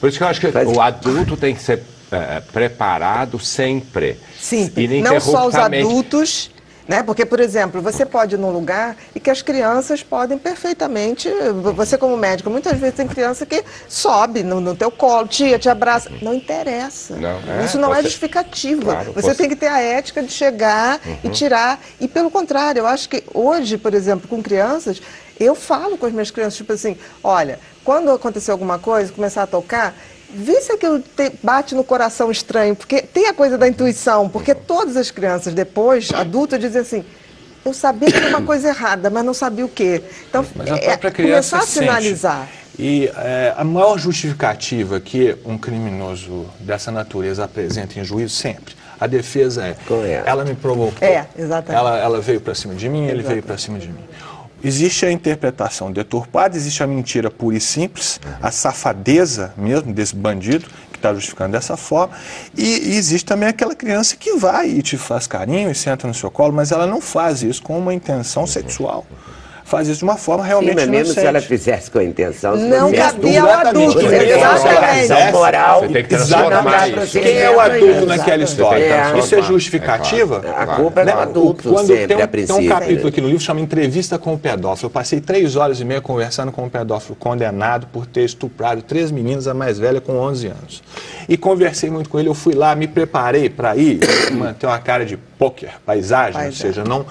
Por 0.00 0.08
isso 0.08 0.18
que 0.18 0.24
eu 0.24 0.28
acho 0.28 0.40
que 0.40 0.52
Faz- 0.52 0.68
o 0.68 0.80
adulto 0.80 1.36
tem 1.36 1.54
que 1.54 1.60
ser 1.62 1.82
eh, 2.12 2.42
preparado 2.52 3.38
sempre. 3.38 4.18
Sim, 4.38 4.70
não 5.02 5.20
só 5.20 5.46
os 5.46 5.54
adultos, 5.54 6.50
né? 6.88 7.02
Porque, 7.04 7.24
por 7.24 7.38
exemplo, 7.38 7.80
você 7.80 8.04
pode 8.04 8.34
ir 8.34 8.38
num 8.38 8.50
lugar 8.50 8.96
e 9.14 9.20
que 9.20 9.30
as 9.30 9.42
crianças 9.42 10.02
podem 10.02 10.36
perfeitamente. 10.36 11.28
Você, 11.76 11.96
como 11.96 12.16
médico, 12.16 12.50
muitas 12.50 12.78
vezes 12.78 12.96
tem 12.96 13.06
criança 13.06 13.46
que 13.46 13.62
sobe 13.88 14.42
no, 14.42 14.60
no 14.60 14.74
teu 14.74 14.90
colo, 14.90 15.28
tia, 15.28 15.58
te 15.58 15.68
abraça. 15.68 16.10
Não 16.20 16.34
interessa. 16.34 17.14
Não, 17.16 17.38
é, 17.60 17.64
Isso 17.64 17.78
não 17.78 17.92
é 17.92 17.98
você- 17.98 18.02
justificativa. 18.04 18.82
Claro, 18.82 19.12
você, 19.12 19.20
você- 19.22 19.28
Uhum. 19.30 19.34
tem 19.36 19.48
que 19.48 19.56
ter 19.56 19.68
a 19.68 19.80
ética 19.80 20.22
de 20.22 20.32
chegar 20.32 21.00
e 21.22 21.28
tirar. 21.28 21.80
E 22.00 22.08
pelo 22.08 22.30
contrário, 22.30 22.80
eu 22.80 22.86
acho 22.86 23.08
que 23.08 23.22
hoje, 23.32 23.78
por 23.78 23.94
exemplo, 23.94 24.26
com 24.26 24.42
crianças, 24.42 25.00
eu 25.38 25.54
falo 25.54 25.96
com 25.96 26.06
as 26.06 26.12
minhas 26.12 26.30
crianças, 26.32 26.56
tipo 26.56 26.72
assim, 26.72 26.96
olha, 27.22 27.58
quando 27.84 28.10
acontecer 28.10 28.50
alguma 28.50 28.78
coisa, 28.80 29.12
começar 29.12 29.42
a 29.44 29.46
tocar. 29.46 29.94
Vê 30.34 30.60
se 30.60 30.72
aquilo 30.72 31.00
te- 31.00 31.32
bate 31.42 31.74
no 31.74 31.82
coração 31.84 32.30
estranho, 32.30 32.76
porque 32.76 33.02
tem 33.02 33.26
a 33.28 33.34
coisa 33.34 33.58
da 33.58 33.66
intuição, 33.68 34.28
porque 34.28 34.54
todas 34.54 34.96
as 34.96 35.10
crianças 35.10 35.52
depois, 35.54 36.10
adultas, 36.12 36.60
dizem 36.60 36.80
assim, 36.82 37.04
eu 37.64 37.74
sabia 37.74 38.10
que 38.10 38.16
era 38.16 38.28
uma 38.28 38.42
coisa 38.42 38.68
errada, 38.68 39.10
mas 39.10 39.24
não 39.24 39.34
sabia 39.34 39.64
o 39.64 39.68
quê. 39.68 40.02
Então, 40.28 40.44
Mas 40.54 40.70
a 40.70 40.76
é, 40.76 40.80
própria 40.90 41.10
criança 41.10 41.56
começar 41.56 41.58
a 41.58 41.60
sente. 41.62 41.86
sinalizar. 41.86 42.48
E 42.78 43.08
é, 43.16 43.52
a 43.56 43.64
maior 43.64 43.98
justificativa 43.98 44.98
que 45.00 45.36
um 45.44 45.58
criminoso 45.58 46.46
dessa 46.60 46.90
natureza 46.90 47.44
apresenta 47.44 47.98
em 47.98 48.04
juízo 48.04 48.34
sempre, 48.36 48.74
a 48.98 49.06
defesa 49.06 49.64
é, 49.66 49.76
é? 50.04 50.22
ela 50.24 50.44
me 50.44 50.54
provocou. 50.54 51.06
É, 51.06 51.26
exatamente. 51.36 51.78
Ela, 51.78 51.98
ela 51.98 52.20
veio 52.20 52.40
para 52.40 52.54
cima 52.54 52.74
de 52.74 52.88
mim, 52.88 53.06
ele 53.06 53.22
veio 53.22 53.42
para 53.42 53.58
cima 53.58 53.78
de 53.78 53.88
mim. 53.88 54.04
Existe 54.62 55.06
a 55.06 55.12
interpretação 55.12 55.90
deturpada, 55.90 56.56
existe 56.56 56.82
a 56.82 56.86
mentira 56.86 57.30
pura 57.30 57.56
e 57.56 57.60
simples, 57.60 58.20
a 58.42 58.50
safadeza 58.50 59.54
mesmo 59.56 59.92
desse 59.92 60.14
bandido 60.14 60.66
que 60.92 60.98
está 60.98 61.14
justificando 61.14 61.52
dessa 61.52 61.76
forma, 61.76 62.14
e, 62.56 62.90
e 62.90 62.96
existe 62.96 63.24
também 63.24 63.48
aquela 63.48 63.74
criança 63.74 64.16
que 64.16 64.36
vai 64.36 64.68
e 64.68 64.82
te 64.82 64.98
faz 64.98 65.26
carinho 65.26 65.70
e 65.70 65.74
senta 65.74 66.06
no 66.06 66.14
seu 66.14 66.30
colo, 66.30 66.52
mas 66.52 66.72
ela 66.72 66.86
não 66.86 67.00
faz 67.00 67.42
isso 67.42 67.62
com 67.62 67.78
uma 67.78 67.94
intenção 67.94 68.46
sexual. 68.46 69.06
Faz 69.70 69.86
isso 69.86 69.98
de 69.98 70.04
uma 70.04 70.16
forma 70.16 70.42
Sim, 70.42 70.48
realmente 70.48 70.74
mas 70.74 70.88
mesmo 70.88 71.14
se 71.14 71.24
ela 71.24 71.40
fizesse 71.40 71.90
com 71.90 72.00
a 72.00 72.04
intenção, 72.04 72.56
Não 72.56 72.92
cabia 72.92 73.38
Exatamente. 73.38 73.68
adulto. 73.68 73.98
Tem 74.00 74.28
Exatamente. 74.30 75.32
moral. 75.32 75.80
Você 75.80 75.88
tem 75.88 76.02
que 76.02 76.08
transformar 76.08 76.88
isso. 76.88 77.20
Quem 77.20 77.38
é 77.38 77.50
o 77.50 77.60
adulto 77.60 78.06
naquela 78.06 78.42
história? 78.42 78.80
tem 78.80 79.12
que 79.12 79.16
É. 79.16 79.18
Isso 79.20 79.34
é 79.36 79.42
justificativa? 79.42 80.36
É 80.38 80.40
claro, 80.40 80.72
A 80.72 80.74
culpa 80.74 81.00
é 81.00 81.04
do 81.04 81.12
claro. 81.12 81.30
adulto 81.30 81.68
Quando 81.70 81.86
sempre, 81.86 82.06
tem, 82.08 82.16
um, 82.16 82.18
a 82.18 82.22
tem 82.22 82.28
princípio. 82.28 82.62
um 82.64 82.68
capítulo 82.68 83.08
aqui 83.08 83.20
no 83.20 83.28
livro 83.28 83.42
chama 83.42 83.60
Entrevista 83.60 84.18
com 84.18 84.34
o 84.34 84.38
Pedófilo. 84.38 84.86
Eu 84.86 84.90
passei 84.90 85.20
três 85.20 85.54
horas 85.54 85.80
e 85.80 85.84
meia 85.84 86.00
conversando 86.00 86.50
com 86.50 86.66
o 86.66 86.70
pedófilo 86.70 87.14
condenado 87.14 87.86
por 87.92 88.06
ter 88.06 88.24
estuprado 88.24 88.82
três 88.82 89.12
meninas, 89.12 89.46
a 89.46 89.54
mais 89.54 89.78
velha 89.78 90.00
com 90.00 90.14
11 90.16 90.48
anos. 90.48 90.82
E 91.28 91.36
conversei 91.36 91.90
muito 91.90 92.10
com 92.10 92.18
ele, 92.18 92.28
eu 92.28 92.34
fui 92.34 92.54
lá, 92.54 92.74
me 92.74 92.88
preparei 92.88 93.48
para 93.48 93.76
ir, 93.76 94.00
manter 94.32 94.66
uma 94.66 94.78
cara 94.80 95.06
de 95.06 95.16
poker, 95.16 95.70
paisagem, 95.86 96.46
ou 96.46 96.52
seja, 96.52 96.82
não 96.82 97.06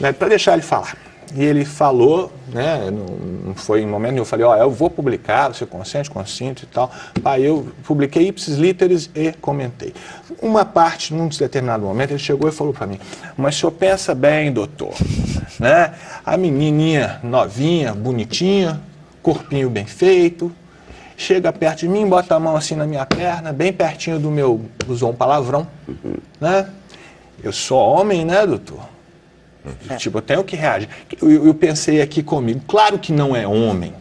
né, 0.00 0.12
para 0.12 0.28
deixar 0.28 0.54
ele 0.54 0.62
falar. 0.62 0.96
E 1.34 1.42
ele 1.42 1.64
falou, 1.64 2.30
né, 2.52 2.90
não, 2.90 3.54
foi 3.54 3.80
em 3.80 3.86
momento 3.86 4.12
nenhum, 4.12 4.22
eu 4.22 4.26
falei, 4.26 4.44
ó, 4.44 4.54
eu 4.56 4.70
vou 4.70 4.90
publicar, 4.90 5.48
você 5.48 5.64
consente, 5.64 6.10
consinto 6.10 6.64
e 6.64 6.66
tal. 6.66 6.90
Aí 7.24 7.44
eu 7.44 7.68
publiquei 7.84 8.28
ipsis 8.28 8.56
literis 8.56 9.08
e 9.14 9.32
comentei. 9.32 9.94
Uma 10.42 10.64
parte, 10.64 11.14
num 11.14 11.28
determinado 11.28 11.84
momento, 11.84 12.10
ele 12.10 12.18
chegou 12.18 12.48
e 12.48 12.52
falou 12.52 12.74
para 12.74 12.86
mim, 12.86 13.00
mas 13.36 13.56
o 13.56 13.60
senhor 13.60 13.72
pensa 13.72 14.14
bem, 14.14 14.52
doutor, 14.52 14.92
né, 15.58 15.94
a 16.24 16.36
menininha 16.36 17.18
novinha, 17.22 17.94
bonitinha, 17.94 18.80
corpinho 19.22 19.70
bem 19.70 19.86
feito, 19.86 20.52
chega 21.16 21.50
perto 21.50 21.80
de 21.80 21.88
mim, 21.88 22.06
bota 22.06 22.34
a 22.34 22.40
mão 22.40 22.56
assim 22.56 22.74
na 22.74 22.86
minha 22.86 23.06
perna, 23.06 23.54
bem 23.54 23.72
pertinho 23.72 24.18
do 24.18 24.30
meu, 24.30 24.60
usou 24.86 25.10
um 25.10 25.14
palavrão, 25.14 25.66
né, 26.38 26.68
eu 27.42 27.52
sou 27.52 27.78
homem, 27.78 28.24
né, 28.24 28.46
doutor? 28.46 28.91
Tipo, 29.98 30.18
eu 30.18 30.22
tenho 30.22 30.42
que 30.44 30.56
reagir. 30.56 30.88
Eu, 31.20 31.46
eu 31.46 31.54
pensei 31.54 32.00
aqui 32.02 32.22
comigo, 32.22 32.60
claro 32.66 32.98
que 32.98 33.12
não 33.12 33.34
é 33.36 33.46
homem. 33.46 33.94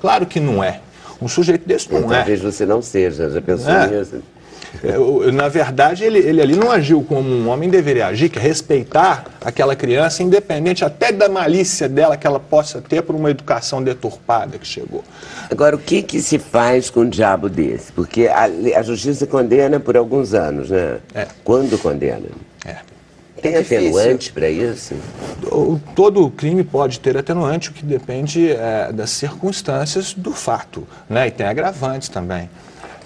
Claro 0.00 0.26
que 0.26 0.40
não 0.40 0.62
é. 0.64 0.80
Um 1.22 1.28
sujeito 1.28 1.66
desse 1.68 1.92
não 1.92 2.12
é. 2.12 2.16
Talvez 2.16 2.40
você 2.40 2.64
não 2.66 2.80
seja, 2.82 3.30
já 3.30 3.40
pensou 3.40 3.70
É. 3.72 3.86
nisso? 3.86 4.22
Eu- 4.84 5.24
eu- 5.24 5.32
na 5.32 5.48
verdade, 5.48 6.04
ele, 6.04 6.18
ele 6.20 6.40
ali 6.40 6.54
não 6.54 6.70
agiu 6.70 7.02
como 7.02 7.28
um 7.28 7.48
homem 7.48 7.68
deveria 7.68 8.06
agir, 8.06 8.28
que 8.28 8.38
é 8.38 8.42
respeitar 8.42 9.24
aquela 9.44 9.74
criança, 9.74 10.22
independente 10.22 10.84
até 10.84 11.10
da 11.10 11.28
malícia 11.28 11.88
dela 11.88 12.16
que 12.16 12.24
ela 12.26 12.38
possa 12.38 12.80
ter 12.80 13.02
por 13.02 13.14
uma 13.16 13.30
educação 13.30 13.82
deturpada 13.82 14.58
que 14.58 14.66
chegou. 14.66 15.02
Agora, 15.50 15.74
o 15.74 15.78
que, 15.78 16.02
que 16.02 16.22
se 16.22 16.38
faz 16.38 16.88
com 16.88 17.00
um 17.00 17.08
diabo 17.08 17.48
desse? 17.48 17.90
Porque 17.92 18.28
a, 18.28 18.44
a 18.78 18.82
justiça 18.82 19.26
condena 19.26 19.80
por 19.80 19.96
alguns 19.96 20.34
anos, 20.34 20.70
né? 20.70 20.98
É. 21.14 21.26
Quando 21.44 21.76
condena? 21.76 22.28
É. 23.40 23.50
Tem 23.50 23.54
É 23.54 23.60
atenuante 23.60 24.32
para 24.32 24.48
isso? 24.48 24.94
Todo 25.94 26.30
crime 26.30 26.62
pode 26.62 27.00
ter 27.00 27.16
atenuante, 27.16 27.70
o 27.70 27.72
que 27.72 27.84
depende 27.84 28.50
é, 28.52 28.92
das 28.92 29.10
circunstâncias 29.10 30.14
do 30.14 30.32
fato, 30.32 30.86
né? 31.08 31.28
E 31.28 31.30
tem 31.30 31.46
agravantes 31.46 32.08
também. 32.08 32.48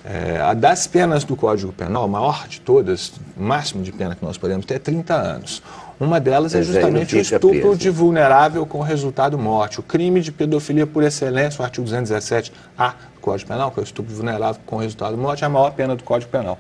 É, 0.05 0.39
a 0.39 0.53
das 0.53 0.87
penas 0.87 1.25
do 1.25 1.35
Código 1.35 1.73
Penal, 1.73 2.05
a 2.05 2.09
maior 2.09 2.47
de 2.47 2.61
todas, 2.61 3.15
o 3.35 3.43
máximo 3.43 3.83
de 3.83 3.91
pena 3.91 4.15
que 4.15 4.23
nós 4.23 4.37
podemos 4.37 4.67
ter 4.67 4.75
é 4.75 4.79
30 4.79 5.15
anos. 5.15 5.63
Uma 5.99 6.21
delas 6.21 6.55
é 6.55 6.59
Mas 6.59 6.67
justamente 6.67 7.17
o 7.17 7.21
estupro 7.21 7.49
preso. 7.49 7.77
de 7.77 7.89
vulnerável 7.89 8.67
com 8.67 8.83
resultado 8.83 9.39
morte. 9.39 9.81
O 9.81 9.83
crime 9.83 10.21
de 10.21 10.31
pedofilia 10.31 10.87
por 10.87 11.03
excelência, 11.03 11.63
o 11.63 11.65
artigo 11.65 11.87
217A 11.87 12.51
do 13.15 13.21
Código 13.21 13.49
Penal, 13.49 13.71
que 13.71 13.81
é 13.81 13.83
o 13.83 13.85
estupro 13.85 14.15
vulnerável 14.15 14.61
com 14.67 14.77
resultado 14.77 15.17
morte, 15.17 15.43
é 15.43 15.47
a 15.47 15.51
maior 15.51 15.71
pena 15.71 15.97
do 15.97 16.03
Código 16.05 16.31
Penal. 16.31 16.59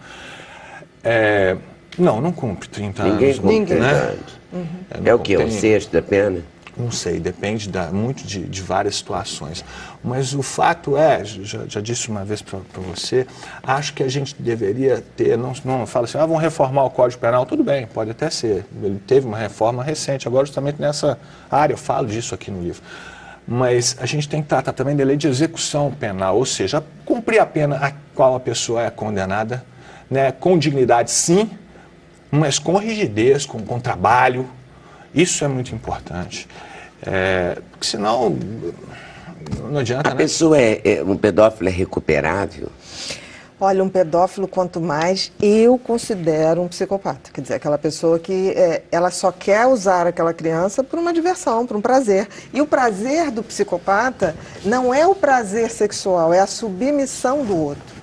É, 1.02 1.57
não, 1.99 2.21
não 2.21 2.33
cumpre 2.33 2.69
30 2.69 3.03
Ninguém 3.05 3.25
anos. 3.31 3.39
cumpre 3.39 3.55
Ninguém. 3.59 3.77
30 3.79 3.85
né? 3.93 3.93
anos. 4.01 4.21
não 4.53 5.07
É 5.07 5.15
o 5.15 5.19
quê? 5.19 5.37
Um 5.39 5.51
sexto 5.51 5.91
da 5.93 6.03
pena? 6.03 6.41
não 6.77 6.91
sei, 6.91 7.21
depende 7.21 7.69
da- 7.69 7.93
muito 7.93 8.27
de, 8.27 8.41
de 8.41 8.61
várias 8.61 8.97
situações. 8.97 9.65
Mas 10.03 10.35
o 10.35 10.43
fato 10.43 10.97
é, 10.97 11.25
já, 11.25 11.61
já 11.69 11.81
disse 11.81 12.09
uma 12.09 12.25
vez 12.25 12.43
para 12.43 12.59
você, 12.93 13.29
acho 13.63 13.95
que 13.95 14.03
a 14.03 14.09
gente 14.09 14.35
deveria 14.43 15.01
ter, 15.17 15.39
não, 15.39 15.53
não 15.65 15.87
fala 15.87 16.07
assim, 16.07 16.19
ah, 16.19 16.27
vamos 16.27 16.43
reformar 16.43 16.83
o 16.83 16.91
Código 16.91 17.21
Penal, 17.21 17.47
tudo 17.47 17.63
bem, 17.63 17.87
pode 17.87 18.11
até 18.11 18.29
ser. 18.29 18.65
Ele 18.83 19.01
teve 19.07 19.25
uma 19.25 19.39
reforma 19.39 19.85
recente, 19.85 20.27
agora 20.27 20.45
justamente 20.47 20.81
nessa 20.81 21.17
área, 21.49 21.75
eu 21.75 21.79
falo 21.79 22.09
disso 22.09 22.35
aqui 22.35 22.51
no 22.51 22.61
livro. 22.61 22.83
Mas 23.47 23.97
a 24.01 24.07
gente 24.07 24.29
tem 24.29 24.43
que 24.43 24.49
tratar 24.49 24.73
também 24.73 24.97
da 24.97 25.05
lei 25.05 25.17
de 25.17 25.29
execução 25.29 25.93
penal, 25.93 26.37
ou 26.37 26.45
seja, 26.45 26.83
cumprir 27.05 27.39
a 27.39 27.47
pena 27.47 27.77
a 27.77 27.93
qual 28.17 28.35
a 28.35 28.41
pessoa 28.41 28.83
é 28.83 28.91
condenada, 28.91 29.65
né, 30.11 30.33
com 30.33 30.59
dignidade 30.59 31.13
sim, 31.13 31.49
mas 32.35 32.59
com 32.59 32.76
rigidez, 32.76 33.47
com, 33.47 33.61
com 33.61 33.79
trabalho. 33.81 34.49
Isso 35.14 35.45
é 35.45 35.49
muito 35.49 35.75
importante. 35.75 36.49
É, 37.07 37.59
porque 37.71 37.87
senão 37.87 38.37
não 39.71 39.79
adianta, 39.79 40.11
A 40.11 40.14
né? 40.14 40.17
pessoa 40.17 40.59
é, 40.59 40.81
é- 40.85 41.03
um 41.05 41.17
pedófilo 41.17 41.69
é 41.69 41.73
recuperável? 41.73 42.69
Olha, 43.61 43.85
um 43.85 43.88
pedófilo, 43.88 44.49
quanto 44.49 44.81
mais, 44.81 45.31
eu 45.41 45.79
considero 45.79 46.61
um 46.61 46.69
psicopata. 46.69 47.31
Quer 47.33 47.41
dizer, 47.41 47.55
aquela 47.55 47.79
pessoa 47.79 48.19
que 48.19 48.50
é, 48.50 48.83
ela 48.91 49.11
só 49.11 49.31
quer 49.31 49.67
usar 49.67 50.07
aquela 50.07 50.35
criança 50.35 50.83
por 50.83 50.99
uma 50.99 51.12
diversão, 51.12 51.64
por 51.64 51.76
um 51.76 51.81
prazer. 51.81 52.29
E 52.53 52.61
o 52.61 52.67
prazer 52.67 53.31
do 53.31 53.43
psicopata 53.43 54.35
não 54.64 54.93
é 54.93 55.07
o 55.07 55.14
prazer 55.14 55.71
sexual, 55.71 56.35
é 56.35 56.41
a 56.41 56.47
submissão 56.47 57.45
do 57.45 57.57
outro. 57.57 57.94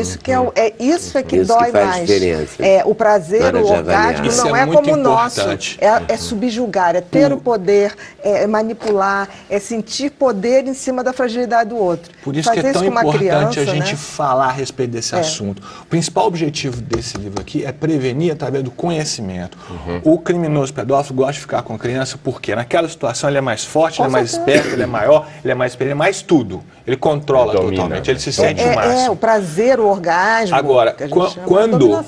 Isso 0.00 0.18
que 0.18 0.32
é, 0.32 0.38
o- 0.40 0.52
é 0.54 0.72
isso 0.78 1.16
é 1.16 1.22
que 1.22 1.36
Isso 1.36 1.52
que 1.52 1.58
dói 1.58 1.70
faz 1.70 1.86
mais. 1.88 2.00
diferença. 2.06 2.64
É, 2.64 2.82
o 2.84 2.94
prazer, 2.94 3.54
o 3.54 3.66
orgasmo 3.66 4.26
Isso 4.26 4.44
não 4.46 4.56
é 4.56 4.62
é, 4.62 4.66
como 4.66 4.92
o 4.92 4.96
nosso. 4.96 5.40
É, 5.40 6.02
é 6.08 6.16
subjugar, 6.16 6.96
é 6.96 7.00
ter 7.00 7.32
o 7.32 7.38
poder, 7.38 7.94
é, 8.22 8.42
é 8.42 8.46
manipular, 8.46 9.28
é 9.48 9.58
sentir 9.58 10.10
poder 10.10 10.66
em 10.66 10.74
cima 10.74 11.02
da 11.04 11.12
fragilidade 11.12 11.70
do 11.70 11.76
outro. 11.76 12.12
Por 12.22 12.36
isso 12.36 12.50
que 12.50 12.56
Fazer 12.56 12.68
é 12.68 12.72
tão 12.72 12.84
importante 12.84 13.14
a 13.14 13.18
criança, 13.18 13.66
gente 13.66 13.90
né? 13.92 13.96
falar 13.96 14.46
a 14.46 14.52
respeito 14.52 14.90
desse 14.90 15.14
É. 15.14 15.18
assunto. 15.20 15.62
O 15.82 15.86
principal 15.86 16.26
objetivo 16.26 16.80
desse 16.80 17.16
livro 17.16 17.40
aqui 17.40 17.64
é 17.64 17.72
prevenir 17.72 18.32
através 18.32 18.64
do 18.64 18.70
conhecimento. 18.70 19.56
Uhum. 19.70 20.00
O 20.14 20.18
criminoso 20.18 20.72
pedófilo 20.74 21.16
gosta 21.16 21.32
de 21.34 21.40
ficar 21.40 21.62
com 21.62 21.74
a 21.74 21.78
criança 21.78 22.18
porque 22.22 22.54
naquela 22.54 22.88
situação 22.88 23.28
ele 23.30 23.38
é 23.38 23.40
mais 23.40 23.64
forte, 23.64 23.98
Com 23.98 24.04
ele 24.04 24.10
é 24.10 24.12
mais 24.12 24.30
certeza. 24.30 24.56
esperto, 24.58 24.74
ele 24.76 24.82
é 24.82 24.86
maior, 24.86 25.26
ele 25.42 25.52
é 25.52 25.54
mais 25.54 25.72
experiente, 25.72 25.92
ele 25.92 25.98
é 25.98 26.04
mais 26.04 26.22
tudo. 26.22 26.62
Ele 26.86 26.96
controla 26.96 27.52
Ele 27.52 27.60
domina, 27.62 27.76
totalmente, 27.82 28.10
ele 28.10 28.18
se 28.20 28.28
né? 28.28 28.32
sente 28.48 28.62
o 28.62 28.66
É, 28.66 28.74
máximo. 28.76 29.00
é, 29.00 29.10
o 29.10 29.16
prazer, 29.16 29.80
o 29.80 29.86
orgasmo. 29.86 30.54
Agora, 30.54 30.92
que 30.92 31.02
a 31.04 31.06
gente 31.06 31.14
qua- 31.14 31.28
chama 31.30 31.42
de 31.46 31.48
quando 31.48 32.04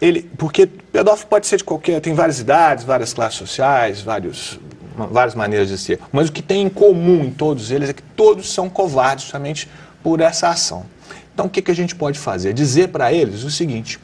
ele, 0.00 0.22
porque 0.36 0.66
pedófilo 0.66 1.28
pode 1.28 1.46
ser 1.46 1.56
de 1.56 1.64
qualquer, 1.64 2.00
tem 2.00 2.12
várias 2.14 2.38
idades, 2.38 2.84
várias 2.84 3.12
classes 3.14 3.38
sociais, 3.38 4.02
vários, 4.02 4.60
várias 4.96 5.34
maneiras 5.34 5.68
de 5.68 5.78
ser. 5.78 5.98
Mas 6.12 6.28
o 6.28 6.32
que 6.32 6.42
tem 6.42 6.62
em 6.62 6.68
comum 6.68 7.24
em 7.24 7.30
todos 7.30 7.70
eles 7.70 7.88
é 7.88 7.92
que 7.94 8.02
todos 8.02 8.52
são 8.52 8.68
covardes 8.68 9.24
justamente 9.24 9.68
por 10.02 10.20
essa 10.20 10.48
ação. 10.48 10.84
Então, 11.32 11.46
o 11.46 11.48
que, 11.48 11.62
que 11.62 11.70
a 11.70 11.74
gente 11.74 11.94
pode 11.94 12.18
fazer? 12.18 12.52
Dizer 12.52 12.88
para 12.88 13.12
eles 13.12 13.44
o 13.44 13.50
seguinte: 13.50 13.98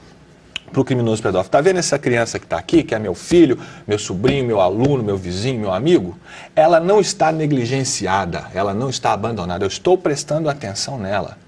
para 0.75 0.83
o 0.83 0.85
criminoso 0.85 1.23
pedófilo, 1.23 1.51
tá 1.51 1.61
vendo 1.61 1.79
essa 1.79 1.99
criança 1.99 2.39
que 2.39 2.45
está 2.45 2.59
aqui, 2.59 2.83
que 2.83 2.95
é 2.95 2.99
meu 2.99 3.15
filho, 3.15 3.59
meu 3.87 3.99
sobrinho, 3.99 4.45
meu 4.45 4.61
aluno, 4.61 5.03
meu 5.03 5.17
vizinho, 5.17 5.61
meu 5.61 5.73
amigo? 5.73 6.19
Ela 6.55 6.81
não 6.81 7.01
está 7.01 7.33
negligenciada, 7.33 8.49
ela 8.53 8.75
não 8.75 8.91
está 8.91 9.13
abandonada. 9.13 9.65
Eu 9.65 9.69
estou 9.69 9.97
prestando 9.97 10.51
atenção 10.51 10.99
nela. 10.99 11.39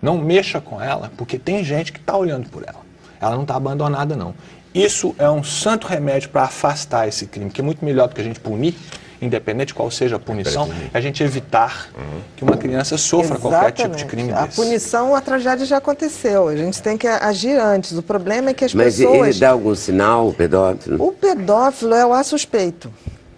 Não 0.00 0.18
mexa 0.18 0.60
com 0.60 0.80
ela, 0.80 1.12
porque 1.16 1.38
tem 1.38 1.62
gente 1.62 1.92
que 1.92 1.98
está 1.98 2.16
olhando 2.16 2.48
por 2.48 2.62
ela. 2.62 2.80
Ela 3.20 3.34
não 3.34 3.42
está 3.42 3.54
abandonada, 3.56 4.16
não. 4.16 4.34
Isso 4.74 5.14
é 5.18 5.28
um 5.30 5.42
santo 5.42 5.86
remédio 5.86 6.28
para 6.30 6.42
afastar 6.42 7.06
esse 7.06 7.26
crime, 7.26 7.50
que 7.50 7.60
é 7.60 7.64
muito 7.64 7.84
melhor 7.84 8.08
do 8.08 8.14
que 8.14 8.20
a 8.20 8.24
gente 8.24 8.40
punir, 8.40 8.74
independente 9.20 9.68
de 9.68 9.74
qual 9.74 9.90
seja 9.90 10.16
a 10.16 10.18
punição, 10.18 10.68
é 10.92 10.98
a 10.98 11.00
gente 11.00 11.22
evitar 11.22 11.88
que 12.36 12.44
uma 12.44 12.56
criança 12.56 12.96
sofra 12.98 13.38
qualquer 13.38 13.72
tipo 13.72 13.96
de 13.96 14.04
crime 14.04 14.32
A 14.32 14.46
desse. 14.46 14.56
punição, 14.56 15.14
a 15.14 15.20
tragédia 15.20 15.64
já 15.64 15.78
aconteceu. 15.78 16.48
A 16.48 16.56
gente 16.56 16.82
tem 16.82 16.96
que 16.96 17.06
agir 17.06 17.58
antes. 17.58 17.92
O 17.96 18.02
problema 18.02 18.50
é 18.50 18.54
que 18.54 18.64
as 18.64 18.74
Mas 18.74 18.96
pessoas. 18.96 19.28
ele 19.28 19.38
dá 19.40 19.50
algum 19.50 19.74
sinal, 19.74 20.28
o 20.28 20.34
pedófilo? 20.34 21.02
O 21.02 21.12
pedófilo 21.12 21.94
é 21.94 22.04
o 22.04 22.12
assuspeito. 22.12 22.92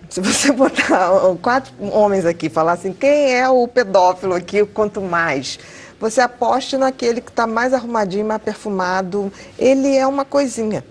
Se 0.08 0.20
você 0.20 0.50
botar 0.52 1.10
quatro 1.42 1.72
homens 1.92 2.24
aqui 2.24 2.46
e 2.46 2.50
falar 2.50 2.72
assim, 2.72 2.92
quem 2.92 3.34
é 3.34 3.48
o 3.48 3.68
pedófilo 3.68 4.34
aqui, 4.34 4.64
quanto 4.64 5.00
mais, 5.00 5.58
você 6.00 6.20
aposte 6.20 6.76
naquele 6.76 7.20
que 7.20 7.30
está 7.30 7.46
mais 7.46 7.74
arrumadinho, 7.74 8.24
mais 8.24 8.40
perfumado. 8.42 9.32
Ele 9.58 9.96
é 9.96 10.06
uma 10.06 10.24
coisinha. 10.24 10.84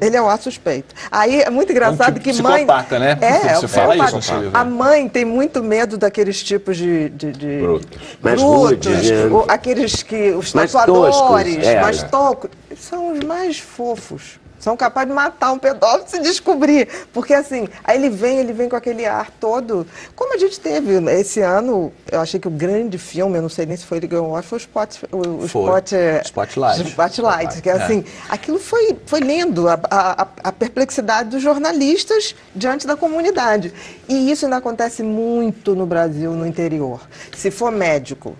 Ele 0.00 0.16
é 0.16 0.22
o 0.22 0.36
suspeito. 0.36 0.94
Aí 1.10 1.42
é 1.42 1.50
muito 1.50 1.70
engraçado 1.70 2.14
tipo 2.14 2.24
que 2.24 2.42
mãe. 2.42 2.54
psicopata, 2.66 2.98
né? 2.98 3.16
É, 3.20 3.26
é 3.26 3.54
Você 3.54 3.66
o 3.66 3.68
fala 3.68 3.96
isso. 3.96 4.32
A 4.52 4.64
mãe 4.64 5.08
tem 5.08 5.24
muito 5.24 5.62
medo 5.62 5.96
daqueles 5.96 6.42
tipos 6.42 6.76
de. 6.76 7.08
de, 7.10 7.30
de 7.32 7.58
Brutos. 7.60 8.00
Mais 8.20 8.40
brutos, 8.40 8.86
rudes, 8.96 9.10
o- 9.30 9.44
aqueles 9.48 10.02
que. 10.02 10.32
os 10.32 10.52
Mais 10.54 10.72
tatuadores, 10.72 11.16
toscos, 11.16 11.66
é. 11.66 11.80
mais 11.80 12.02
tocos. 12.02 12.50
São 12.76 13.12
os 13.12 13.20
mais 13.20 13.58
fofos. 13.58 14.40
São 14.62 14.76
capazes 14.76 15.08
de 15.08 15.14
matar 15.14 15.50
um 15.50 15.58
pedófilo 15.58 16.08
se 16.08 16.20
descobrir. 16.20 16.88
Porque 17.12 17.34
assim, 17.34 17.68
aí 17.82 17.98
ele 17.98 18.08
vem, 18.08 18.38
ele 18.38 18.52
vem 18.52 18.68
com 18.68 18.76
aquele 18.76 19.04
ar 19.04 19.28
todo. 19.40 19.84
Como 20.14 20.32
a 20.32 20.38
gente 20.38 20.60
teve 20.60 20.94
esse 21.10 21.40
ano, 21.40 21.92
eu 22.08 22.20
achei 22.20 22.38
que 22.38 22.46
o 22.46 22.50
grande 22.50 22.96
filme, 22.96 23.38
eu 23.38 23.42
não 23.42 23.48
sei 23.48 23.66
nem 23.66 23.76
se 23.76 23.84
foi 23.84 23.98
ele 23.98 24.06
ganhou 24.06 24.40
foi 24.40 24.58
o 24.58 24.60
Spot, 24.60 24.94
o, 25.10 25.44
Spot, 25.46 25.92
Spotlight. 26.24 26.88
Spotlight, 26.90 27.60
que 27.60 27.68
é 27.68 27.72
assim, 27.72 28.04
é. 28.06 28.32
aquilo 28.32 28.60
foi, 28.60 28.96
foi 29.04 29.18
lindo, 29.18 29.68
a, 29.68 29.80
a, 29.90 30.28
a 30.44 30.52
perplexidade 30.52 31.30
dos 31.30 31.42
jornalistas 31.42 32.36
diante 32.54 32.86
da 32.86 32.96
comunidade. 32.96 33.74
E 34.08 34.30
isso 34.30 34.44
ainda 34.44 34.58
acontece 34.58 35.02
muito 35.02 35.74
no 35.74 35.86
Brasil, 35.86 36.34
no 36.34 36.46
interior. 36.46 37.00
Se 37.36 37.50
for 37.50 37.72
médico, 37.72 38.36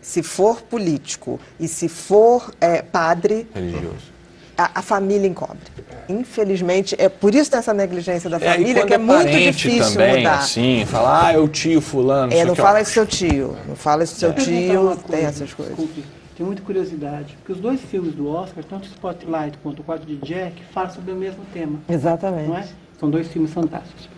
se 0.00 0.22
for 0.22 0.62
político 0.62 1.38
e 1.60 1.68
se 1.68 1.90
for 1.90 2.54
é, 2.58 2.80
padre. 2.80 3.46
Religioso 3.54 4.17
a, 4.58 4.80
a, 4.80 4.82
família 4.82 5.28
encobre. 5.28 5.60
Infelizmente, 6.08 6.96
é 6.98 7.08
por 7.08 7.32
isso 7.32 7.54
essa 7.54 7.72
negligência 7.72 8.28
da 8.28 8.38
é, 8.38 8.40
família 8.40 8.84
que 8.84 8.92
é, 8.92 8.96
é 8.96 8.98
muito 8.98 9.30
difícil 9.30 9.92
também, 9.92 10.16
mudar. 10.18 10.38
Assim, 10.38 10.84
falar, 10.84 11.26
ah, 11.26 11.32
é 11.32 11.38
o 11.38 11.46
tio 11.46 11.80
fulano. 11.80 12.32
É, 12.32 12.44
não 12.44 12.56
fala 12.56 12.80
esse 12.80 12.90
seu 12.90 13.06
tio, 13.06 13.56
não 13.68 13.76
fala 13.76 14.02
esse 14.02 14.16
seu 14.16 14.32
tio, 14.32 14.96
tem 15.08 15.20
essas 15.20 15.54
coisas. 15.54 15.76
Desculpe, 15.76 16.04
tenho 16.36 16.48
muita 16.48 16.62
curiosidade, 16.62 17.36
porque 17.36 17.52
os 17.52 17.60
dois 17.60 17.80
filmes 17.80 18.14
do 18.14 18.28
Oscar, 18.28 18.64
tanto 18.64 18.86
Spotlight 18.88 19.58
quanto 19.62 19.80
o 19.80 19.84
quadro 19.84 20.04
de 20.04 20.16
Jack, 20.16 20.60
falam 20.72 20.90
sobre 20.90 21.12
o 21.12 21.16
mesmo 21.16 21.44
tema. 21.52 21.78
Exatamente. 21.88 22.48
Não 22.48 22.56
é? 22.56 22.66
São 22.98 23.08
dois 23.08 23.28
filmes 23.28 23.52
fantásticos. 23.52 24.08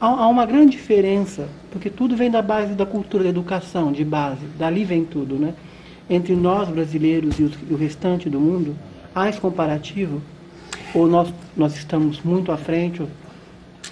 Há, 0.00 0.06
há 0.06 0.28
uma 0.28 0.46
grande 0.46 0.72
diferença, 0.72 1.46
porque 1.70 1.90
tudo 1.90 2.16
vem 2.16 2.30
da 2.30 2.40
base 2.40 2.72
da 2.72 2.86
cultura, 2.86 3.24
da 3.24 3.30
educação, 3.30 3.92
de 3.92 4.04
base, 4.04 4.46
dali 4.58 4.84
vem 4.84 5.04
tudo, 5.04 5.36
né? 5.36 5.52
Entre 6.08 6.34
nós 6.34 6.68
brasileiros 6.70 7.38
e, 7.38 7.42
e 7.42 7.74
o 7.74 7.76
restante 7.76 8.30
do 8.30 8.40
mundo, 8.40 8.74
Há 9.14 9.28
esse 9.28 9.40
comparativo? 9.40 10.22
Ou 10.94 11.06
nós, 11.06 11.32
nós 11.56 11.74
estamos 11.74 12.20
muito 12.22 12.50
à 12.52 12.56
frente? 12.56 13.06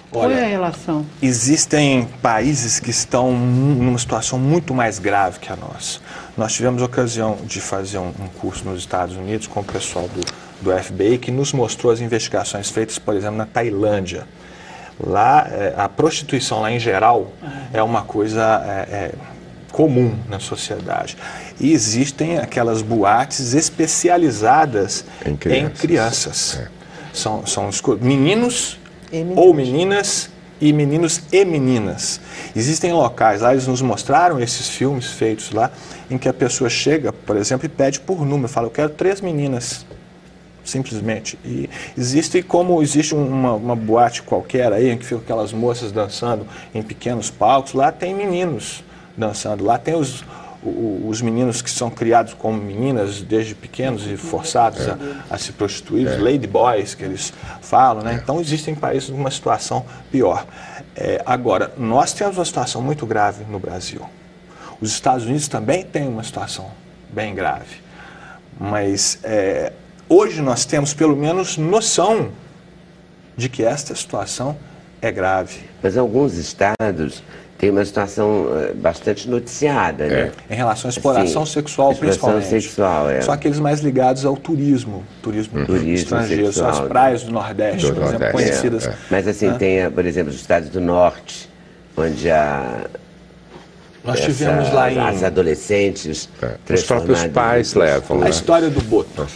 Qual 0.09 0.25
Olha, 0.25 0.33
é 0.35 0.45
a 0.45 0.47
relação? 0.47 1.05
Existem 1.21 2.05
países 2.21 2.79
que 2.79 2.89
estão 2.89 3.31
numa 3.31 3.97
situação 3.97 4.37
muito 4.37 4.73
mais 4.73 4.99
grave 4.99 5.39
que 5.39 5.51
a 5.51 5.55
nossa. 5.55 5.99
Nós 6.37 6.53
tivemos 6.53 6.81
a 6.81 6.85
ocasião 6.85 7.37
de 7.45 7.61
fazer 7.61 7.97
um, 7.97 8.09
um 8.09 8.27
curso 8.39 8.65
nos 8.65 8.79
Estados 8.79 9.15
Unidos 9.15 9.47
com 9.47 9.61
o 9.61 9.63
pessoal 9.63 10.09
do, 10.09 10.21
do 10.61 10.83
FBI 10.83 11.17
que 11.17 11.31
nos 11.31 11.53
mostrou 11.53 11.93
as 11.93 12.01
investigações 12.01 12.69
feitas, 12.69 12.99
por 12.99 13.15
exemplo, 13.15 13.37
na 13.37 13.45
Tailândia. 13.45 14.27
Lá, 14.99 15.47
é, 15.49 15.73
a 15.77 15.87
prostituição 15.87 16.61
lá 16.61 16.71
em 16.71 16.79
geral 16.79 17.31
é 17.73 17.81
uma 17.81 18.01
coisa 18.01 18.61
é, 18.65 18.93
é, 18.93 19.11
comum 19.71 20.13
na 20.29 20.39
sociedade. 20.39 21.17
E 21.59 21.71
existem 21.71 22.37
aquelas 22.37 22.81
boates 22.81 23.53
especializadas 23.53 25.05
em 25.25 25.35
crianças. 25.35 25.71
Em 25.71 25.81
crianças. 25.81 26.59
É. 26.59 26.67
São, 27.13 27.45
são 27.45 27.69
meninos 27.99 28.79
ou 29.35 29.53
meninas 29.53 30.29
e 30.61 30.71
meninos 30.71 31.21
e 31.31 31.43
meninas. 31.43 32.21
Existem 32.55 32.93
locais 32.93 33.41
lá, 33.41 33.51
eles 33.51 33.67
nos 33.67 33.81
mostraram 33.81 34.39
esses 34.39 34.69
filmes 34.69 35.07
feitos 35.07 35.51
lá, 35.51 35.71
em 36.09 36.17
que 36.17 36.29
a 36.29 36.33
pessoa 36.33 36.69
chega, 36.69 37.11
por 37.11 37.35
exemplo, 37.35 37.65
e 37.65 37.69
pede 37.69 37.99
por 37.99 38.23
número, 38.25 38.47
fala, 38.47 38.67
eu 38.67 38.71
quero 38.71 38.89
três 38.89 39.19
meninas, 39.19 39.85
simplesmente. 40.63 41.37
E 41.43 41.69
existe, 41.97 42.43
como 42.43 42.81
existe 42.81 43.15
uma, 43.15 43.53
uma 43.53 43.75
boate 43.75 44.21
qualquer 44.21 44.71
aí, 44.71 44.91
em 44.91 44.97
que 44.97 45.03
ficam 45.03 45.19
aquelas 45.19 45.51
moças 45.51 45.91
dançando 45.91 46.45
em 46.73 46.83
pequenos 46.83 47.31
palcos, 47.31 47.73
lá 47.73 47.91
tem 47.91 48.13
meninos 48.13 48.83
dançando. 49.17 49.63
Lá 49.63 49.77
tem 49.77 49.95
os, 49.95 50.23
os 50.63 51.21
meninos 51.21 51.61
que 51.61 51.69
são 51.69 51.89
criados 51.89 52.33
como 52.33 52.61
meninas 52.61 53.21
desde 53.21 53.55
pequenos 53.55 54.05
e 54.05 54.15
forçados 54.15 54.87
é. 54.87 54.91
a, 54.91 55.35
a, 55.35 55.37
se 55.37 55.51
prostituir, 55.51 56.07
é. 56.07 56.15
os 56.15 56.21
lady 56.21 56.47
boys 56.47 56.93
que 56.93 57.03
eles 57.03 57.33
falam, 57.61 58.03
né? 58.03 58.13
É. 58.13 58.15
Então 58.15 58.39
existem 58.39 58.75
países 58.75 59.09
numa 59.09 59.31
situação 59.31 59.85
pior. 60.11 60.45
É, 60.95 61.21
agora, 61.25 61.71
nós 61.77 62.13
temos 62.13 62.37
uma 62.37 62.45
situação 62.45 62.81
muito 62.81 63.05
grave 63.05 63.43
no 63.45 63.59
Brasil. 63.59 64.01
Os 64.79 64.91
Estados 64.91 65.25
Unidos 65.25 65.47
também 65.47 65.83
têm 65.83 66.07
uma 66.07 66.23
situação 66.23 66.69
bem 67.09 67.33
grave. 67.33 67.81
Mas 68.59 69.19
é, 69.23 69.73
hoje 70.07 70.41
nós 70.41 70.65
temos 70.65 70.93
pelo 70.93 71.15
menos 71.15 71.57
noção 71.57 72.31
de 73.35 73.49
que 73.49 73.63
esta 73.63 73.95
situação 73.95 74.57
é 75.01 75.11
grave. 75.11 75.61
Mas 75.81 75.97
alguns 75.97 76.35
estados 76.35 77.23
tem 77.61 77.69
uma 77.69 77.85
situação 77.85 78.47
eh, 78.57 78.73
bastante 78.73 79.29
noticiada, 79.29 80.07
né? 80.07 80.31
É. 80.49 80.53
Em 80.53 80.57
relação 80.57 80.89
à 80.89 80.91
exploração 80.91 81.43
assim, 81.43 81.51
sexual, 81.53 81.91
exploração 81.91 82.29
principalmente. 82.31 82.63
sexual, 82.63 83.09
é. 83.11 83.21
São 83.21 83.31
aqueles 83.35 83.59
mais 83.59 83.81
ligados 83.81 84.25
ao 84.25 84.35
turismo, 84.35 85.03
turismo, 85.21 85.59
uhum. 85.59 85.65
turismo 85.67 85.93
estrangeiro, 85.93 86.51
são 86.51 86.67
as 86.67 86.79
praias 86.79 87.21
do 87.21 87.31
Nordeste, 87.31 87.85
do 87.85 87.93
por 87.93 87.99
Nordeste, 87.99 88.15
exemplo, 88.15 88.31
conhecidas. 88.31 88.87
É, 88.87 88.89
é. 88.89 88.95
Mas 89.11 89.27
assim, 89.27 89.47
né? 89.49 89.57
tem, 89.59 89.91
por 89.91 90.03
exemplo, 90.03 90.31
os 90.31 90.37
estados 90.37 90.69
do 90.69 90.81
Norte, 90.81 91.47
onde 91.95 92.31
a 92.31 92.87
nós 94.03 94.17
Essa, 94.17 94.25
tivemos 94.25 94.73
lá 94.73 94.91
em. 94.91 94.97
As 94.97 95.21
adolescentes. 95.21 96.27
É. 96.41 96.73
Os 96.73 96.81
próprios 96.81 97.23
pais 97.27 97.75
levam. 97.75 98.17
A 98.17 98.23
né? 98.23 98.29
história 98.31 98.71
do 98.71 98.81
Boto. 98.81 99.27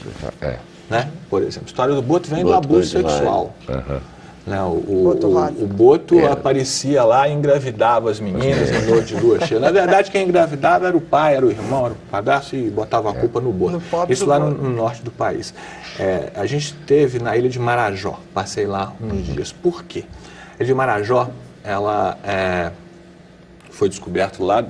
É. 0.41 0.55
Né? 0.89 1.07
Por 1.29 1.43
exemplo, 1.43 1.67
a 1.67 1.69
história 1.69 1.93
do 1.93 2.01
Boto 2.01 2.27
vem 2.27 2.43
Boto 2.43 2.67
do 2.67 2.73
abuso 2.73 2.89
sexual. 2.89 3.55
Uhum. 3.69 4.14
Né? 4.45 4.61
O, 4.61 4.75
Boto, 5.03 5.27
o, 5.27 5.63
o 5.63 5.67
Boto 5.67 6.19
é. 6.19 6.31
aparecia 6.31 7.03
lá 7.03 7.27
e 7.27 7.33
engravidava 7.33 8.11
as 8.11 8.19
meninas 8.19 8.69
em 8.69 8.85
noite 8.85 9.15
de 9.15 9.19
lua 9.19 9.43
cheia. 9.43 9.59
Na 9.59 9.71
verdade, 9.71 10.11
quem 10.11 10.27
engravidava 10.27 10.87
era 10.87 10.95
o 10.95 11.01
pai, 11.01 11.35
era 11.35 11.45
o 11.45 11.49
irmão, 11.49 11.85
era 11.85 11.95
o 11.95 11.97
padrasto 12.11 12.55
e 12.55 12.69
botava 12.69 13.09
a 13.09 13.15
é. 13.15 13.19
culpa 13.19 13.41
no 13.41 13.51
Boto. 13.51 13.81
Isso 14.07 14.25
lá 14.25 14.37
no, 14.37 14.51
no, 14.51 14.69
norte 14.69 15.01
do 15.01 15.09
país. 15.09 15.51
É, 15.99 16.31
a 16.35 16.45
gente 16.45 16.75
teve 16.85 17.17
na 17.17 17.35
ilha 17.35 17.49
de 17.49 17.57
Marajó, 17.57 18.19
passei 18.35 18.67
lá 18.67 18.93
uns 19.01 19.11
uhum. 19.11 19.33
dias. 19.33 19.51
Por 19.51 19.83
quê? 19.83 20.03
A 20.53 20.57
ilha 20.57 20.65
de 20.67 20.73
Marajó, 20.75 21.27
ela 21.63 22.15
é, 22.23 22.71
foi 23.71 23.89
descoberto 23.89 24.43
lá 24.43 24.63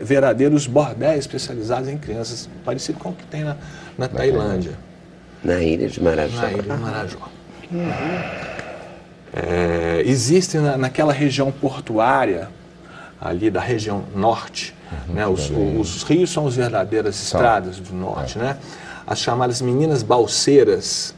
verdadeiros 0.00 0.68
bordéis 0.68 1.20
especializados 1.20 1.88
em 1.88 1.98
crianças, 1.98 2.48
parecido 2.64 3.00
com 3.00 3.08
o 3.08 3.12
que 3.14 3.26
tem 3.26 3.42
na, 3.42 3.56
na 3.98 4.06
Tailândia. 4.06 4.78
Na 5.42 5.60
ilha 5.60 5.88
de 5.88 6.00
Marajó. 6.00 6.40
Na 6.40 6.52
ilha 6.52 6.62
de 6.62 6.68
Marajó. 6.68 7.28
Uhum 7.72 8.61
é, 9.34 10.02
existem 10.04 10.60
na, 10.60 10.76
naquela 10.76 11.12
região 11.12 11.50
portuária, 11.50 12.48
ali 13.20 13.50
da 13.50 13.60
região 13.60 14.04
norte, 14.14 14.74
uhum, 14.90 15.14
né, 15.14 15.26
os, 15.26 15.50
os, 15.50 16.02
rios 16.02 16.30
são 16.30 16.46
as 16.46 16.56
verdadeiras 16.56 17.14
são. 17.14 17.40
estradas 17.40 17.78
do 17.78 17.94
norte, 17.94 18.36
é. 18.38 18.42
né? 18.42 18.56
As 19.06 19.20
chamadas 19.20 19.62
meninas 19.62 20.02
balseiras, 20.02 21.14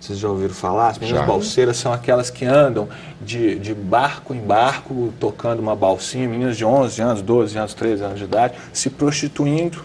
vocês 0.00 0.18
já 0.18 0.28
ouviram 0.28 0.54
falar? 0.54 0.88
As 0.88 0.98
meninas 0.98 1.20
já. 1.20 1.26
balseiras 1.26 1.76
são 1.76 1.92
aquelas 1.92 2.30
que 2.30 2.44
andam 2.44 2.88
de, 3.20 3.58
de 3.58 3.74
barco 3.74 4.32
em 4.32 4.40
barco, 4.40 5.12
tocando 5.20 5.60
uma 5.60 5.76
balsinha, 5.76 6.28
meninas 6.28 6.56
de 6.56 6.64
11 6.64 7.02
anos, 7.02 7.22
12 7.22 7.58
anos, 7.58 7.74
13 7.74 8.04
anos 8.04 8.18
de 8.18 8.24
idade, 8.24 8.54
se 8.72 8.88
prostituindo 8.88 9.82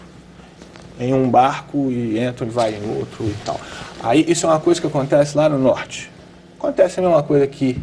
em 0.98 1.12
um 1.12 1.28
barco 1.28 1.90
e 1.90 2.18
entram 2.18 2.46
e 2.46 2.50
vai 2.50 2.74
em 2.74 2.98
outro 2.98 3.24
e 3.24 3.34
tal. 3.44 3.60
Aí 4.02 4.24
isso 4.28 4.46
é 4.46 4.48
uma 4.48 4.60
coisa 4.60 4.80
que 4.80 4.86
acontece 4.86 5.36
lá 5.36 5.48
no 5.48 5.58
norte. 5.58 6.10
Acontece 6.58 7.00
a 7.00 7.02
mesma 7.02 7.22
coisa 7.22 7.44
aqui, 7.44 7.78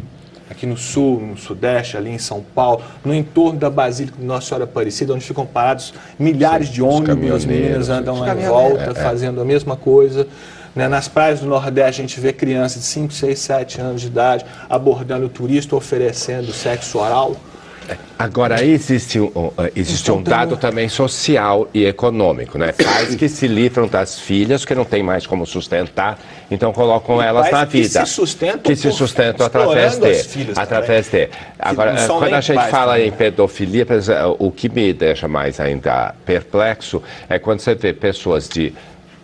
aqui 0.50 0.66
no 0.66 0.76
sul, 0.76 1.20
no 1.20 1.36
sudeste, 1.36 1.96
ali 1.96 2.10
em 2.10 2.18
São 2.18 2.44
Paulo, 2.54 2.82
no 3.04 3.14
entorno 3.14 3.58
da 3.58 3.70
Basílica 3.70 4.18
de 4.18 4.24
Nossa 4.24 4.48
Senhora 4.48 4.64
Aparecida, 4.64 5.14
onde 5.14 5.24
ficam 5.24 5.46
parados 5.46 5.94
milhares 6.18 6.68
Sim, 6.68 6.74
de 6.74 6.82
ônibus, 6.82 7.30
as 7.30 7.44
meninas 7.44 7.88
andam 7.88 8.18
lá 8.18 8.34
em 8.34 8.46
volta, 8.46 8.84
é, 8.84 8.90
é. 8.90 8.94
fazendo 8.94 9.40
a 9.40 9.44
mesma 9.44 9.76
coisa. 9.76 10.26
Né? 10.74 10.88
Nas 10.88 11.06
praias 11.06 11.40
do 11.40 11.46
Nordeste, 11.46 12.00
a 12.00 12.04
gente 12.04 12.18
vê 12.18 12.32
crianças 12.32 12.82
de 12.82 12.88
5, 12.88 13.12
6, 13.12 13.38
7 13.38 13.80
anos 13.80 14.00
de 14.00 14.08
idade 14.08 14.44
abordando 14.68 15.26
o 15.26 15.28
turista, 15.28 15.76
oferecendo 15.76 16.52
sexo 16.52 16.98
oral. 16.98 17.36
Agora, 18.18 18.64
existe 18.64 19.20
um, 19.20 19.50
existe 19.74 20.10
um 20.10 20.22
dado 20.22 20.56
também 20.56 20.88
social 20.88 21.68
e 21.74 21.84
econômico, 21.84 22.56
né? 22.56 22.72
Pais 22.72 23.14
que 23.14 23.28
se 23.28 23.46
livram 23.46 23.86
das 23.86 24.18
filhas, 24.18 24.64
que 24.64 24.74
não 24.74 24.84
tem 24.84 25.02
mais 25.02 25.26
como 25.26 25.44
sustentar, 25.44 26.18
então 26.50 26.72
colocam 26.72 27.20
e 27.20 27.24
elas 27.24 27.50
na 27.50 27.64
vida. 27.64 28.00
Que 28.00 28.06
se 28.06 28.12
sustentam, 28.12 28.60
que 28.60 28.76
se 28.76 28.92
sustentam 28.92 29.46
através 29.46 29.98
de. 29.98 30.52
Através 30.56 31.08
de. 31.08 31.28
Agora, 31.58 31.94
quando 32.06 32.34
a 32.34 32.40
gente 32.40 32.70
fala 32.70 32.92
também. 32.92 33.08
em 33.08 33.12
pedofilia, 33.12 33.86
o 34.38 34.50
que 34.50 34.68
me 34.68 34.92
deixa 34.92 35.26
mais 35.26 35.58
ainda 35.60 36.14
perplexo 36.24 37.02
é 37.28 37.38
quando 37.38 37.60
você 37.60 37.74
vê 37.74 37.92
pessoas 37.92 38.48
de 38.48 38.72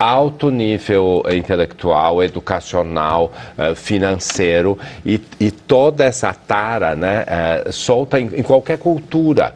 alto 0.01 0.49
nível 0.49 1.23
intelectual, 1.31 2.23
educacional, 2.23 3.31
uh, 3.55 3.75
financeiro 3.75 4.75
e, 5.05 5.21
e, 5.39 5.51
toda 5.51 6.03
essa 6.03 6.33
tara 6.33 6.95
né, 6.95 7.23
uh, 7.23 7.71
solta 7.71 8.19
em, 8.19 8.25
em, 8.33 8.41
qualquer 8.41 8.79
cultura. 8.79 9.53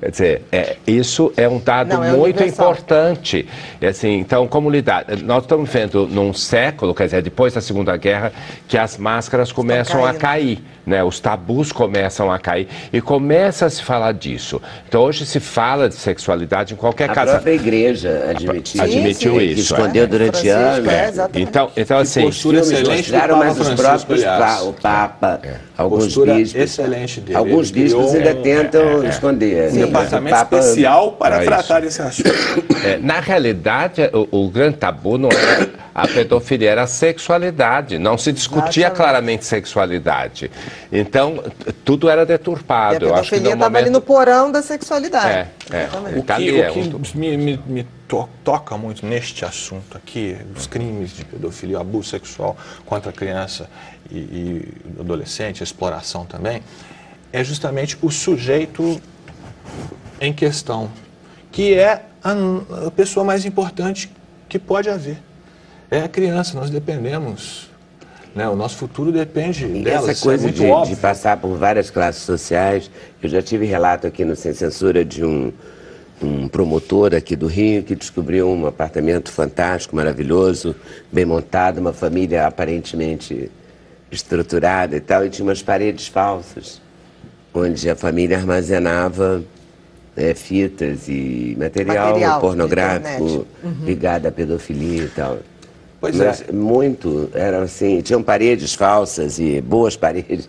Quer 0.00 0.10
dizer, 0.10 0.42
é, 0.52 0.76
isso 0.86 1.32
é 1.36 1.48
um 1.48 1.58
dado 1.58 1.88
Não, 1.94 2.04
é 2.04 2.10
muito 2.12 2.36
universal. 2.40 2.70
importante. 2.72 3.46
E, 3.80 3.86
assim, 3.86 4.14
então, 4.18 4.46
comunidade, 4.46 5.22
nós 5.24 5.42
estamos 5.42 5.68
vendo 5.68 6.06
num 6.06 6.32
século, 6.32 6.94
quer 6.94 7.06
dizer, 7.06 7.22
depois 7.22 7.52
da 7.54 7.60
Segunda 7.60 7.96
Guerra, 7.96 8.32
que 8.68 8.78
as 8.78 8.96
máscaras 8.96 9.50
começam 9.50 10.04
a 10.04 10.14
cair, 10.14 10.62
né? 10.86 11.02
Os 11.02 11.18
tabus 11.20 11.72
começam 11.72 12.30
a 12.30 12.38
cair 12.38 12.68
e 12.92 13.00
começa 13.00 13.66
a 13.66 13.70
se 13.70 13.82
falar 13.82 14.12
disso. 14.12 14.60
Então, 14.88 15.02
hoje 15.02 15.26
se 15.26 15.40
fala 15.40 15.88
de 15.88 15.96
sexualidade 15.96 16.74
em 16.74 16.76
qualquer 16.76 17.10
A 17.10 17.14
casa. 17.14 17.32
própria 17.32 17.52
igreja 17.54 18.26
admitiu, 18.30 18.82
Admitiu 18.82 19.32
sim. 19.34 19.46
isso, 19.46 19.60
escondeu 19.74 20.04
é. 20.04 20.06
durante 20.06 20.38
Francisco, 20.40 20.56
anos. 20.56 20.88
é, 20.92 21.08
exatamente. 21.08 21.48
Então, 21.48 21.70
então 21.76 21.98
assim, 21.98 22.22
postura 22.22 22.60
excelente 22.60 23.10
do 23.10 23.18
Papa 23.18 23.36
mas 23.36 23.58
os 23.60 23.68
próprios 23.74 24.24
pa- 24.24 24.60
o 24.62 24.72
Papa, 24.72 25.40
alguns 25.76 26.04
Postura 26.04 26.34
bispos, 26.34 26.62
excelente 26.62 27.20
dele. 27.20 27.36
alguns 27.36 27.70
criou 27.70 28.08
ainda 28.10 28.30
um- 28.34 28.42
tentam 28.42 29.04
esconder. 29.04 29.70
Um 29.72 29.74
né? 29.74 29.86
Departamento 29.88 30.36
O 30.36 30.38
Papa- 30.38 30.58
especial 30.58 31.12
para 31.12 31.36
Para 31.36 31.44
tratar 31.46 31.84
esse 31.84 32.00
assunto. 32.02 32.28
É, 32.84 32.96
na 32.98 33.18
realidade, 33.18 34.02
o, 34.30 34.44
o 34.44 34.50
grande 34.50 34.76
tabu 34.76 35.18
não 35.18 35.28
era 35.32 35.68
a 35.92 36.06
pedofilia, 36.06 36.70
era 36.70 36.82
a 36.84 36.86
sexualidade. 36.86 37.98
Não 37.98 38.16
se 38.16 38.32
discutia 38.32 38.84
Exatamente. 38.86 38.96
claramente 38.96 39.44
sexualidade. 39.44 40.48
Então, 40.92 41.42
tudo 41.84 42.08
era 42.08 42.20
E 42.20 42.22
a 42.22 42.24
deturpado. 42.24 43.04
Eu 43.04 43.14
acho 43.14 43.24
que 43.24 43.30
pedofilia 43.30 43.56
no 43.56 43.60
estava 43.64 43.78
ali 43.78 43.86
no 43.86 43.92
momento... 43.94 44.06
porão 44.06 44.52
da 44.52 44.62
sexualidade. 44.62 45.28
É, 45.28 45.48
é. 45.72 45.82
Exatamente. 45.84 46.18
O 46.18 46.22
Tá 46.22 46.36
que, 46.36 46.48
ali, 46.48 46.60
é 46.60 46.70
o 46.70 46.72
que 46.72 46.78
um- 46.80 47.02
me, 47.18 47.36
me- 47.36 47.60
me 47.66 47.86
to- 48.06 48.28
toca 48.44 48.76
muito 48.76 49.04
neste 49.04 49.44
assunto 49.44 49.96
aqui, 49.96 50.36
dos 50.54 50.66
crimes 50.68 51.10
de 51.16 51.24
pedofilia, 51.24 51.80
abuso 51.80 52.10
sexual 52.10 52.56
contra 52.86 53.10
a 53.10 53.12
criança 53.12 53.68
e, 54.10 54.16
e 54.18 54.68
adolescente, 55.00 55.64
exploração 55.64 56.24
também, 56.24 56.62
é 57.32 57.42
justamente 57.42 57.98
o 58.00 58.10
sujeito 58.10 59.00
em 60.20 60.32
questão, 60.32 60.90
que 61.50 61.74
é 61.74 62.02
a, 62.22 62.90
pessoa 62.90 63.24
mais 63.24 63.44
importante 63.44 64.10
que 64.48 64.58
pode 64.58 64.88
haver. 64.88 65.18
É 65.90 66.00
a 66.00 66.08
criança, 66.08 66.58
nós 66.58 66.70
dependemos. 66.70 67.70
Né? 68.34 68.48
O 68.48 68.54
nosso 68.54 68.76
futuro 68.76 69.10
depende 69.10 69.64
E 69.64 69.82
dela. 69.82 69.98
essa 69.98 70.12
isso 70.12 70.22
coisa 70.22 70.48
é 70.48 70.52
de, 70.52 70.90
de 70.90 70.96
passar 70.96 71.38
por 71.38 71.56
várias 71.56 71.90
classes 71.90 72.22
sociais, 72.22 72.90
eu 73.22 73.28
já 73.28 73.42
tive 73.42 73.64
relato 73.64 74.06
aqui 74.06 74.24
no 74.24 74.36
Sem 74.36 74.52
Censura 74.52 75.04
de 75.04 75.24
um, 75.24 75.52
um 76.22 76.46
promotor 76.48 77.14
aqui 77.14 77.34
do 77.34 77.46
Rio 77.46 77.82
que 77.82 77.94
descobriu 77.94 78.48
um 78.48 78.66
apartamento 78.66 79.32
fantástico, 79.32 79.96
maravilhoso, 79.96 80.74
bem 81.10 81.24
montado, 81.24 81.78
uma 81.78 81.92
família 81.92 82.46
aparentemente 82.46 83.50
estruturada 84.10 84.96
e 84.96 85.00
tal, 85.00 85.24
e 85.24 85.30
tinha 85.30 85.44
umas 85.44 85.62
paredes 85.62 86.08
falsas, 86.08 86.80
onde 87.52 87.88
a 87.88 87.96
família 87.96 88.38
armazenava 88.38 89.42
eh, 90.18 90.34
fitas 90.34 91.08
e 91.08 91.56
material, 91.58 92.08
Material 92.08 92.40
pornográfico 92.40 93.24
internet. 93.24 93.84
ligado 93.84 94.26
à 94.26 94.32
pedofilia 94.32 95.04
e 95.04 95.08
tal. 95.08 95.38
Pois 96.00 96.14
Mas 96.14 96.44
é. 96.48 96.52
Muito, 96.52 97.28
eram 97.34 97.62
assim, 97.62 98.00
tinham 98.02 98.22
paredes 98.22 98.72
falsas 98.74 99.38
e 99.40 99.60
boas 99.60 99.96
paredes. 99.96 100.48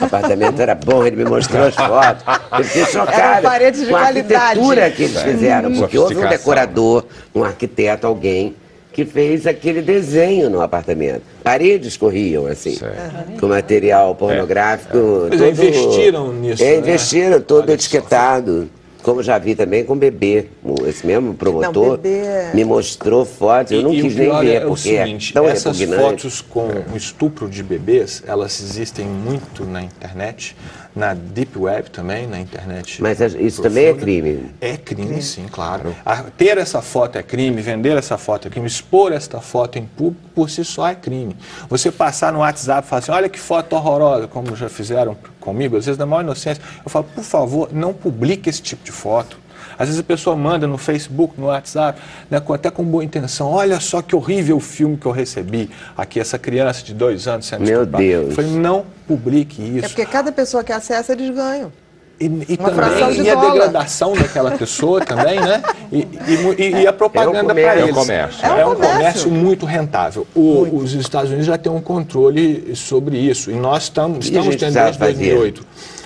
O 0.00 0.04
apartamento 0.04 0.60
era 0.60 0.74
bom, 0.74 1.04
ele 1.06 1.16
me 1.16 1.24
mostrou 1.24 1.66
as 1.66 1.74
fotos. 1.76 2.24
Eu 2.58 2.64
fiquei 2.64 2.84
chocado 2.86 3.20
Eram 3.20 3.42
paredes 3.42 3.80
de 3.82 3.86
com 3.86 3.96
a 3.96 4.00
qualidade. 4.00 4.34
arquitetura 4.34 4.90
que 4.90 5.02
eles 5.04 5.22
fizeram, 5.22 5.72
porque 5.74 5.98
houve 5.98 6.16
um 6.16 6.28
decorador, 6.28 7.04
um 7.34 7.44
arquiteto, 7.44 8.06
alguém 8.08 8.56
que 8.92 9.04
fez 9.04 9.46
aquele 9.46 9.80
desenho 9.82 10.50
no 10.50 10.60
apartamento. 10.60 11.22
Paredes 11.44 11.96
corriam 11.96 12.46
assim, 12.46 12.74
Certo. 12.74 13.38
com 13.38 13.46
material 13.46 14.16
pornográfico. 14.16 15.28
Eles 15.30 15.38
todo- 15.38 15.48
investiram 15.50 16.32
nisso, 16.32 16.60
É, 16.64 16.72
né? 16.72 16.78
investiram, 16.78 17.40
todo 17.40 17.58
Olha 17.60 17.68
só. 17.68 17.74
etiquetado. 17.74 18.68
Como 19.02 19.22
já 19.22 19.38
vi 19.38 19.54
também 19.54 19.84
com 19.84 19.96
bebê. 19.96 20.46
O- 20.62 20.86
Esse 20.86 21.06
mesmo 21.06 21.32
promotor 21.34 21.96
bebê 21.96 22.18
é- 22.18 22.50
me 22.52 22.64
mostrou 22.64 23.24
fotos, 23.24 23.72
eu 23.72 23.82
não 23.82 23.92
E- 23.94 24.02
quis 24.02 24.14
nem 24.16 24.28
pior 24.28 24.44
ver, 24.44 24.54
é 24.54 24.60
porque 24.60 24.80
seguinte, 24.82 25.30
é 25.30 25.34
tão 25.34 25.48
essas 25.48 25.78
repugnante. 25.78 26.10
fotos 26.10 26.40
com 26.40 26.68
o 26.92 26.96
estupro 26.96 27.48
de 27.48 27.62
bebês, 27.62 28.22
elas 28.26 28.60
existem 28.60 29.06
muito 29.06 29.64
na 29.64 29.82
internet, 29.82 30.56
na 30.98 31.14
deep 31.14 31.56
web 31.56 31.88
também, 31.90 32.26
na 32.26 32.40
internet. 32.40 33.00
Mas 33.00 33.20
isso 33.20 33.62
também 33.62 33.84
é 33.84 33.88
profunda. 33.94 34.04
crime? 34.04 34.50
É 34.60 34.76
crime, 34.76 35.22
sim, 35.22 35.46
claro. 35.50 35.94
A- 36.04 36.24
ter 36.36 36.58
essa 36.58 36.82
foto 36.82 37.16
é 37.16 37.22
crime, 37.22 37.62
vender 37.62 37.96
essa 37.96 38.18
foto 38.18 38.48
é 38.48 38.50
crime, 38.50 38.66
expor 38.66 39.12
esta 39.12 39.40
foto 39.40 39.78
em 39.78 39.86
público 39.86 40.28
por 40.34 40.50
si 40.50 40.64
só 40.64 40.88
é 40.88 40.94
crime. 40.96 41.36
Você 41.70 41.92
passar 41.92 42.32
no 42.32 42.40
WhatsApp 42.40 42.84
e 42.86 42.90
falar 42.90 42.98
assim, 42.98 43.12
olha 43.12 43.28
que 43.28 43.38
foto 43.38 43.74
horrorosa, 43.74 44.26
como 44.26 44.56
já 44.56 44.68
fizeram 44.68 45.16
comigo, 45.40 45.76
às 45.76 45.86
vezes 45.86 45.98
na 45.98 46.04
maior 46.04 46.22
inocência, 46.22 46.62
eu 46.84 46.90
falo, 46.90 47.04
por 47.14 47.22
favor, 47.24 47.68
não 47.72 47.94
publique 47.94 48.50
esse 48.50 48.60
tipo 48.60 48.84
de 48.84 48.90
foto. 48.92 49.38
Às 49.78 49.86
vezes 49.88 50.00
a 50.00 50.04
pessoa 50.04 50.34
manda 50.34 50.66
no 50.66 50.76
Facebook, 50.76 51.34
no 51.40 51.46
WhatsApp, 51.46 52.00
né, 52.30 52.40
com- 52.40 52.52
até 52.52 52.70
com 52.70 52.82
boa 52.82 53.04
intenção. 53.04 53.48
Olha 53.50 53.78
só 53.78 54.02
que 54.02 54.16
horrível 54.16 54.56
o 54.56 54.60
filme 54.60 54.96
que 54.96 55.06
eu 55.06 55.12
recebi. 55.12 55.70
Aqui, 55.96 56.18
essa 56.18 56.38
criança 56.38 56.82
de 56.82 56.92
dois 56.94 57.28
anos 57.28 57.46
sendo 57.46 57.60
Meu 57.64 57.80
estuprada. 57.82 58.04
Deus. 58.04 58.28
Eu 58.30 58.34
falei, 58.34 58.50
não 58.50 58.84
publique 59.06 59.62
isso. 59.62 59.84
É 59.86 59.88
porque 59.88 60.04
cada 60.06 60.32
pessoa 60.32 60.64
que 60.64 60.72
acessa, 60.72 61.12
eles 61.12 61.30
ganham. 61.34 61.72
E, 62.20 62.24
e 62.24 62.56
também 62.56 63.12
de 63.14 63.22
e 63.22 63.30
a 63.30 63.36
degradação 63.36 64.12
daquela 64.12 64.50
pessoa 64.50 65.00
também, 65.04 65.38
né? 65.40 65.62
E, 65.92 65.98
e 65.98 66.62
e- 66.64 66.82
e 66.82 66.86
a 66.88 66.92
propaganda 66.92 67.44
comércio. 67.44 67.62
para 67.70 67.78
É 67.80 67.84
um 67.84 67.86
eles. 67.86 67.94
comércio. 67.96 68.44
É, 68.44 68.48
É 68.60 68.66
um 68.66 68.70
um 68.70 68.74
comércio 68.74 68.96
comércio. 68.96 69.30
muito 69.30 69.64
rentável. 69.64 70.26
O- 70.34 70.62
os 70.78 70.94
Estados 70.94 71.28
Unidos 71.28 71.46
já 71.46 71.56
têm 71.56 71.70
um 71.70 71.80
controle 71.80 72.74
sobre 72.74 73.16
isso. 73.16 73.52
E 73.52 73.54
nós 73.54 73.84
estamos, 73.84 74.16
a 74.26 74.28
estamos 74.28 74.56
tendo 74.56 74.72
desde 74.74 74.98
fazer? 74.98 75.12
2008. 75.14 75.62
É, 75.62 75.97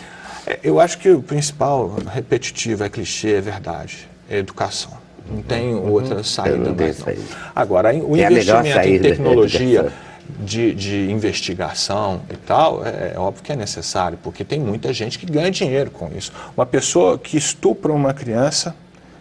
Eu 0.62 0.80
acho 0.80 0.98
que 0.98 1.10
o 1.10 1.22
principal, 1.22 1.94
repetitivo, 2.12 2.84
é 2.84 2.88
clichê, 2.88 3.34
é 3.34 3.40
verdade. 3.40 4.08
É 4.30 4.38
educação. 4.38 4.92
Não 5.30 5.42
tem 5.42 5.74
outra 5.74 6.22
saída 6.24 6.56
Uhum. 6.56 6.64
não 6.64 6.74
mais 6.74 6.96
saída. 6.96 7.22
Agora, 7.54 7.94
o 7.94 8.16
É 8.16 8.26
investimento 8.30 8.66
em 8.68 8.72
saída, 8.72 9.08
tecnologia 9.10 9.92
de, 10.40 10.74
de 10.74 11.10
investigação 11.10 12.22
e 12.30 12.36
tal, 12.36 12.84
é, 12.84 13.12
é 13.14 13.18
óbvio 13.18 13.42
que 13.42 13.52
é 13.52 13.56
necessário, 13.56 14.18
porque 14.22 14.44
tem 14.44 14.58
muita 14.60 14.92
gente 14.92 15.18
que 15.18 15.26
ganha 15.26 15.50
dinheiro 15.50 15.90
com 15.90 16.10
isso. 16.16 16.32
Uma 16.56 16.66
pessoa 16.66 17.18
que 17.18 17.36
estupra 17.36 17.92
uma 17.92 18.12
criança, 18.12 18.74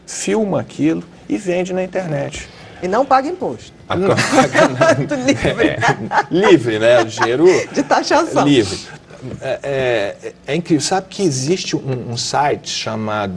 filma 0.08 0.60
aquilo 0.60 1.04
e 1.30 1.38
vende 1.38 1.72
na 1.74 1.84
internet. 1.84 2.50
E 2.82 2.88
não 2.88 3.06
paga 3.06 3.28
imposto. 3.28 3.72
A- 3.88 3.96
Muito 3.96 5.13
livre. 5.22 5.76
livre, 6.32 6.80
né? 6.80 7.02
O 7.02 7.06
dinheiro 7.06 7.46
De 7.72 7.84
taxação. 7.84 8.44
livre. 8.46 8.80
É, 9.41 9.60
é- 10.23 10.31
é 10.47 10.55
incrível. 10.55 10.81
Sabe 10.81 11.07
que 11.10 11.21
existe 11.23 11.75
um, 11.75 12.12
um 12.12 12.17
site 12.17 12.69
chamado. 12.69 13.31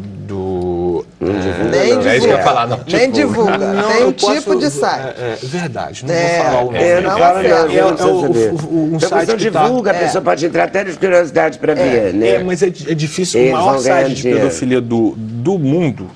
é, 1.20 1.24
Nem 1.24 1.94
não, 1.94 2.00
divulga. 2.00 2.10
é 2.10 2.16
isso 2.16 2.26
que 2.26 2.32
eu 2.32 2.36
ia 2.38 2.42
falar, 2.42 2.66
não 2.66 2.80
Nem 2.90 3.10
divulga. 3.10 3.58
Não, 3.58 3.88
Tem 3.92 4.04
um 4.06 4.12
tipo 4.12 4.42
posso- 4.44 4.58
de 4.58 4.70
site. 4.70 5.14
É, 5.18 5.38
é 5.42 5.46
verdade, 5.46 6.04
não 6.06 6.14
É, 6.14 6.36
vou 6.36 6.44
falar 6.44 6.60
o 6.60 6.64
nome. 6.66 6.78
É, 6.78 7.00
não 7.00 7.02
Não 7.02 7.24
acessa. 7.24 7.42
não, 7.42 7.54
É, 7.54 7.58
não 7.58 7.78
é 7.78 7.84
um 7.84 8.96
Então 8.96 9.08
site 9.08 9.36
que 9.36 9.50
tá- 9.50 9.62
divulga, 9.64 9.90
a 9.90 9.94
pessoa 9.94 10.22
pode 10.22 10.46
entrar 10.46 10.64
até 10.64 10.84
de 10.84 10.92
curiosidade 10.94 11.58
para 11.58 11.74
ver, 11.74 12.12
né? 12.14 12.28
É, 12.28 12.42
mas 12.44 12.62
é, 12.62 12.70
di- 12.70 12.90
é 12.90 12.94
difícil. 12.94 13.40
Eles 13.40 13.52
o 13.52 13.56
maior 13.56 13.78
site 13.78 14.14
de 14.14 14.22
pedofilia 14.22 14.80
do, 14.80 15.14
do 15.16 15.58
mundo, 15.58 16.08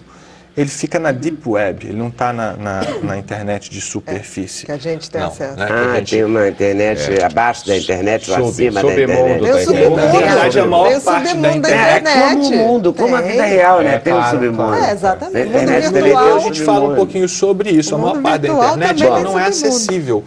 ele 0.59 0.69
fica 0.69 0.99
na 0.99 1.13
deep 1.13 1.49
web, 1.49 1.87
ele 1.87 1.97
não 1.97 2.09
está 2.09 2.33
na, 2.33 2.55
na, 2.57 2.81
na 3.03 3.17
internet 3.17 3.71
de 3.71 3.81
superfície. 3.81 4.67
que 4.67 4.73
a 4.73 4.77
gente 4.77 5.09
tem 5.11 5.21
Não, 5.21 5.29
acesso. 5.29 5.57
né, 5.57 5.67
a 5.71 5.75
Ah, 5.93 5.97
gente- 5.99 6.11
tem 6.11 6.25
uma 6.25 6.49
internet 6.49 7.23
abaixo 7.23 7.67
da 7.67 7.77
internet 7.77 8.31
ou 8.31 8.49
acima 8.49 8.83
da 8.83 8.89
submundo 8.89 9.05
internet. 9.05 9.41
Tem 9.41 9.51
o 9.51 9.55
da 9.55 9.61
submundo. 9.65 9.97
Na 9.97 10.07
verdade, 10.07 10.61
a 10.61 10.67
maior 10.67 10.89
Tem 10.89 10.97
o 10.97 11.01
parte 11.01 11.23
da 11.23 11.29
submundo 11.31 11.61
da 11.61 11.69
internet- 11.71 12.09
É, 12.09 12.21
como 12.31 12.49
o 12.49 12.57
mundo, 12.57 12.93
como 12.95 13.17
a 13.17 13.21
vida 13.21 13.45
real, 13.45 13.81
né? 13.83 13.95
É, 13.95 13.99
tem 13.99 14.13
o 14.13 14.17
claro, 14.17 14.37
submundo. 14.39 14.75
É, 14.75 14.93
exatamente. 14.93 15.35
Na 15.49 15.63
internet 15.63 15.93
virtual. 15.93 16.37
a 16.37 16.39
gente 16.41 16.63
fala 16.63 16.89
um 16.89 16.95
pouquinho 16.97 17.29
sobre 17.29 17.71
isso. 17.71 17.95
A 17.95 17.99
maior 17.99 18.21
parte 18.21 18.43
da 18.43 18.49
internet 18.49 19.05
ela 19.05 19.21
não 19.21 19.39
é 19.39 19.47
acessível 19.47 20.25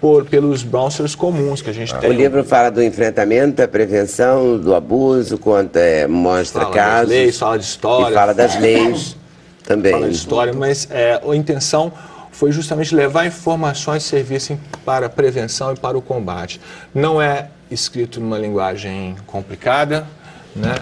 por, 0.00 0.24
pelos 0.26 0.62
browsers 0.62 1.14
comuns 1.14 1.60
que 1.62 1.70
a 1.70 1.72
gente 1.72 1.94
tem. 1.96 2.08
O 2.10 2.12
livro 2.12 2.42
fala 2.44 2.70
do 2.70 2.82
enfrentamento, 2.82 3.56
da 3.56 3.68
prevenção, 3.68 4.58
do 4.58 4.74
abuso, 4.74 5.38
conta, 5.38 5.78
é, 5.80 6.06
mostra 6.06 6.62
Fala 6.62 6.74
das 6.74 6.84
casos. 6.84 7.08
leis, 7.08 7.38
fala 7.38 7.58
de 7.58 7.64
história. 7.64 8.10
E 8.10 8.14
fala 8.14 8.34
das 8.34 8.58
leis 8.60 9.16
também. 9.66 9.92
fala 9.92 10.08
de 10.08 10.14
história, 10.14 10.52
mas 10.52 10.88
é, 10.90 11.20
a 11.22 11.36
intenção 11.36 11.92
foi 12.30 12.52
justamente 12.52 12.94
levar 12.94 13.26
informações 13.26 14.04
que 14.04 14.08
servissem 14.10 14.60
para 14.84 15.06
a 15.06 15.08
prevenção 15.08 15.72
e 15.72 15.76
para 15.76 15.98
o 15.98 16.02
combate. 16.02 16.60
Não 16.94 17.20
é 17.20 17.48
escrito 17.70 18.20
numa 18.20 18.38
linguagem 18.38 19.16
complicada, 19.26 20.06
né? 20.54 20.74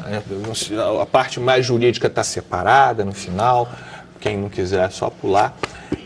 a 1.00 1.06
parte 1.06 1.40
mais 1.40 1.64
jurídica 1.64 2.06
está 2.06 2.22
separada 2.22 3.04
no 3.04 3.12
final, 3.12 3.68
quem 4.20 4.36
não 4.36 4.48
quiser 4.48 4.86
é 4.86 4.90
só 4.90 5.10
pular. 5.10 5.56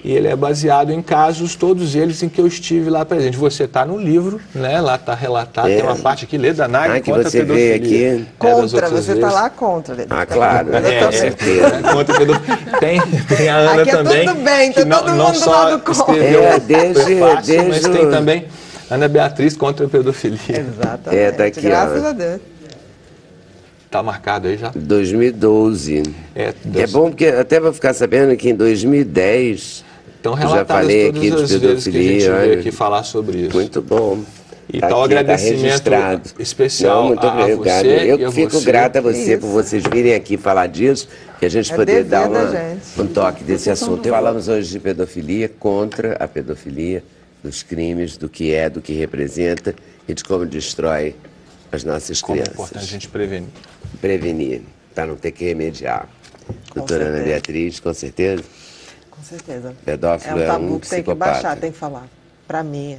E 0.05 0.12
ele 0.12 0.29
é 0.29 0.37
baseado 0.37 0.90
em 0.92 1.03
casos, 1.03 1.55
todos 1.55 1.94
eles 1.94 2.22
em 2.22 2.29
que 2.29 2.40
eu 2.40 2.46
estive 2.46 2.88
lá 2.88 3.05
presente. 3.05 3.37
Você 3.37 3.64
está 3.64 3.85
no 3.85 3.98
livro, 3.98 4.40
né? 4.55 4.81
lá 4.81 4.94
está 4.94 5.14
relatado, 5.14 5.68
É. 5.68 5.77
tem 5.77 5.83
uma 5.85 5.96
parte 5.96 6.24
aqui, 6.24 6.38
lê 6.38 6.53
da 6.53 6.66
NAG 6.68 6.90
Ah, 6.92 7.01
que 7.01 7.11
contra 7.11 7.29
a 7.29 7.31
você 7.31 7.42
vê 7.44 7.46
pedofilia. 7.72 7.74
aqui. 7.77 8.05
É, 8.05 8.20
Contra, 8.38 8.88
você 8.88 9.12
está 9.12 9.31
lá 9.31 9.51
contra. 9.51 9.96
Ah, 10.09 10.24
claro. 10.27 10.68
Eu 10.68 10.77
É, 10.79 11.05
com 11.05 11.12
certeza. 11.12 11.68
Né, 11.81 11.92
contra 11.92 12.14
a 12.14 12.18
pedofilia. 12.18 12.59
Tem, 12.81 13.01
tem 13.37 13.48
a 13.48 13.57
Ana 13.57 13.83
Aqui 13.83 13.90
é 13.90 13.92
também. 13.96 14.27
tudo 14.29 14.40
bem, 14.44 14.72
que 14.72 14.85
tá 14.85 14.98
todo 14.98 15.11
mundo 15.12 15.33
do 15.33 15.38
só 15.38 15.51
lado 15.51 15.79
contra. 15.81 16.16
É, 16.24 16.57
o 16.57 16.61
desde- 16.61 17.05
prefácio, 17.05 17.18
mas 17.29 17.46
desde 17.46 17.88
tem 17.90 18.11
também 18.11 18.44
Ana 18.90 19.09
Beatriz 19.09 19.57
contra 19.57 19.85
a 19.87 19.88
pedofilia. 19.88 20.38
Exatamente. 20.48 21.20
É, 21.22 21.31
tá 21.33 21.44
aqui, 21.44 21.61
Graças 21.61 22.03
ó. 22.05 22.09
a 22.09 22.12
Deus. 22.12 22.40
Está 23.88 24.03
marcado 24.03 24.48
aí 24.48 24.59
já? 24.59 24.70
2012. 24.74 26.03
É, 26.35 26.53
É 26.74 26.87
bom 26.87 27.09
porque 27.09 27.24
até 27.29 27.59
vou 27.59 27.72
ficar 27.72 27.94
sabendo 27.94 28.37
que 28.37 28.51
em 28.51 28.55
2010 28.55 29.83
Então, 30.20 30.35
eu 30.38 30.48
já 30.48 30.62
falei 30.66 31.07
todas 31.07 31.18
aqui 31.18 31.31
de 31.31 31.37
as 31.37 31.51
vezes 31.51 31.59
que 31.59 31.64
a 31.66 31.70
gente 31.70 31.85
pedofilia. 31.88 32.33
veio 32.38 32.51
olha. 32.53 32.61
aqui 32.61 32.70
falar 32.70 33.03
sobre 33.03 33.38
isso. 33.46 33.57
Muito 33.57 33.81
bom. 33.81 34.18
E 34.70 34.79
Tá 34.81 34.88
tá 34.88 34.98
o 34.98 35.05
aqui, 35.05 35.14
tá 35.14 35.20
agradecimento 35.20 35.62
registrado. 35.62 36.31
especial 36.38 37.01
Não, 37.01 37.07
muito 37.09 37.27
a- 37.27 37.31
a 37.33 37.44
obrigado. 37.46 37.85
você 37.87 38.11
Eu 38.12 38.18
e 38.18 38.24
a 38.27 38.31
fico 38.31 38.51
você. 38.53 38.66
grata 38.66 38.98
a 38.98 39.03
você 39.03 39.33
Isso. 39.33 39.40
por 39.40 39.46
vocês 39.48 39.83
virem 39.90 40.14
aqui 40.14 40.37
falar 40.37 40.66
disso, 40.66 41.09
que 41.38 41.46
a 41.46 41.48
gente 41.48 41.72
É 41.72 41.74
poder 41.77 42.05
dar 42.05 42.29
da 42.29 42.40
uma- 42.40 42.51
gente. 42.51 43.01
um 43.01 43.07
toque 43.07 43.42
desse 43.42 43.70
assunto. 43.70 44.07
Falamos 44.07 44.48
hoje 44.48 44.68
de 44.70 44.79
pedofilia, 44.79 45.48
contra 45.59 46.12
a 46.20 46.29
pedofilia, 46.29 47.03
dos 47.42 47.62
crimes, 47.62 48.18
do 48.18 48.29
que 48.29 48.53
é, 48.53 48.68
do 48.68 48.83
que 48.83 48.92
representa 48.92 49.74
e 50.07 50.12
de 50.12 50.22
como 50.22 50.44
destrói 50.44 51.14
as 51.72 51.85
nossas 51.85 52.20
Como 52.22 52.38
é 52.38 52.42
crianças. 52.42 52.54
importante 52.54 52.85
a 52.85 52.87
gente 52.88 53.09
prevenir. 53.09 53.48
Prevenir, 54.00 54.62
para 54.94 55.07
não 55.07 55.16
ter 55.16 55.33
que 55.33 55.44
remediar. 55.44 56.09
Doutora 56.74 57.04
Ana 57.04 57.16
certeza. 57.16 57.24
Beatriz, 57.35 57.81
com 57.81 57.94
certeza. 57.94 58.44
Com 59.11 59.22
certeza. 59.22 59.74
Pedófilo 59.85 60.38
é 60.38 60.42
é 60.42 60.44
um 60.44 60.46
tabu 60.52 60.64
um 60.74 60.78
que 60.78 60.88
tem 60.88 60.98
que 60.98 61.04
psicopata. 61.04 61.33
baixar, 61.33 61.57
tem 61.57 61.72
que 61.72 61.78
falar. 61.78 62.07
Para 62.46 62.62
mim, 62.62 62.98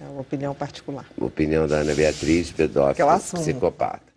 é 0.00 0.04
uma 0.08 0.20
opinião 0.22 0.54
particular. 0.54 1.06
Opinião 1.18 1.68
da 1.68 1.76
Ana 1.76 1.94
Beatriz, 1.94 2.50
Que 2.50 2.62
eu 2.62 2.68
pedófilo, 2.68 3.08
assumo. 3.10 3.42
psicopata. 3.42 4.11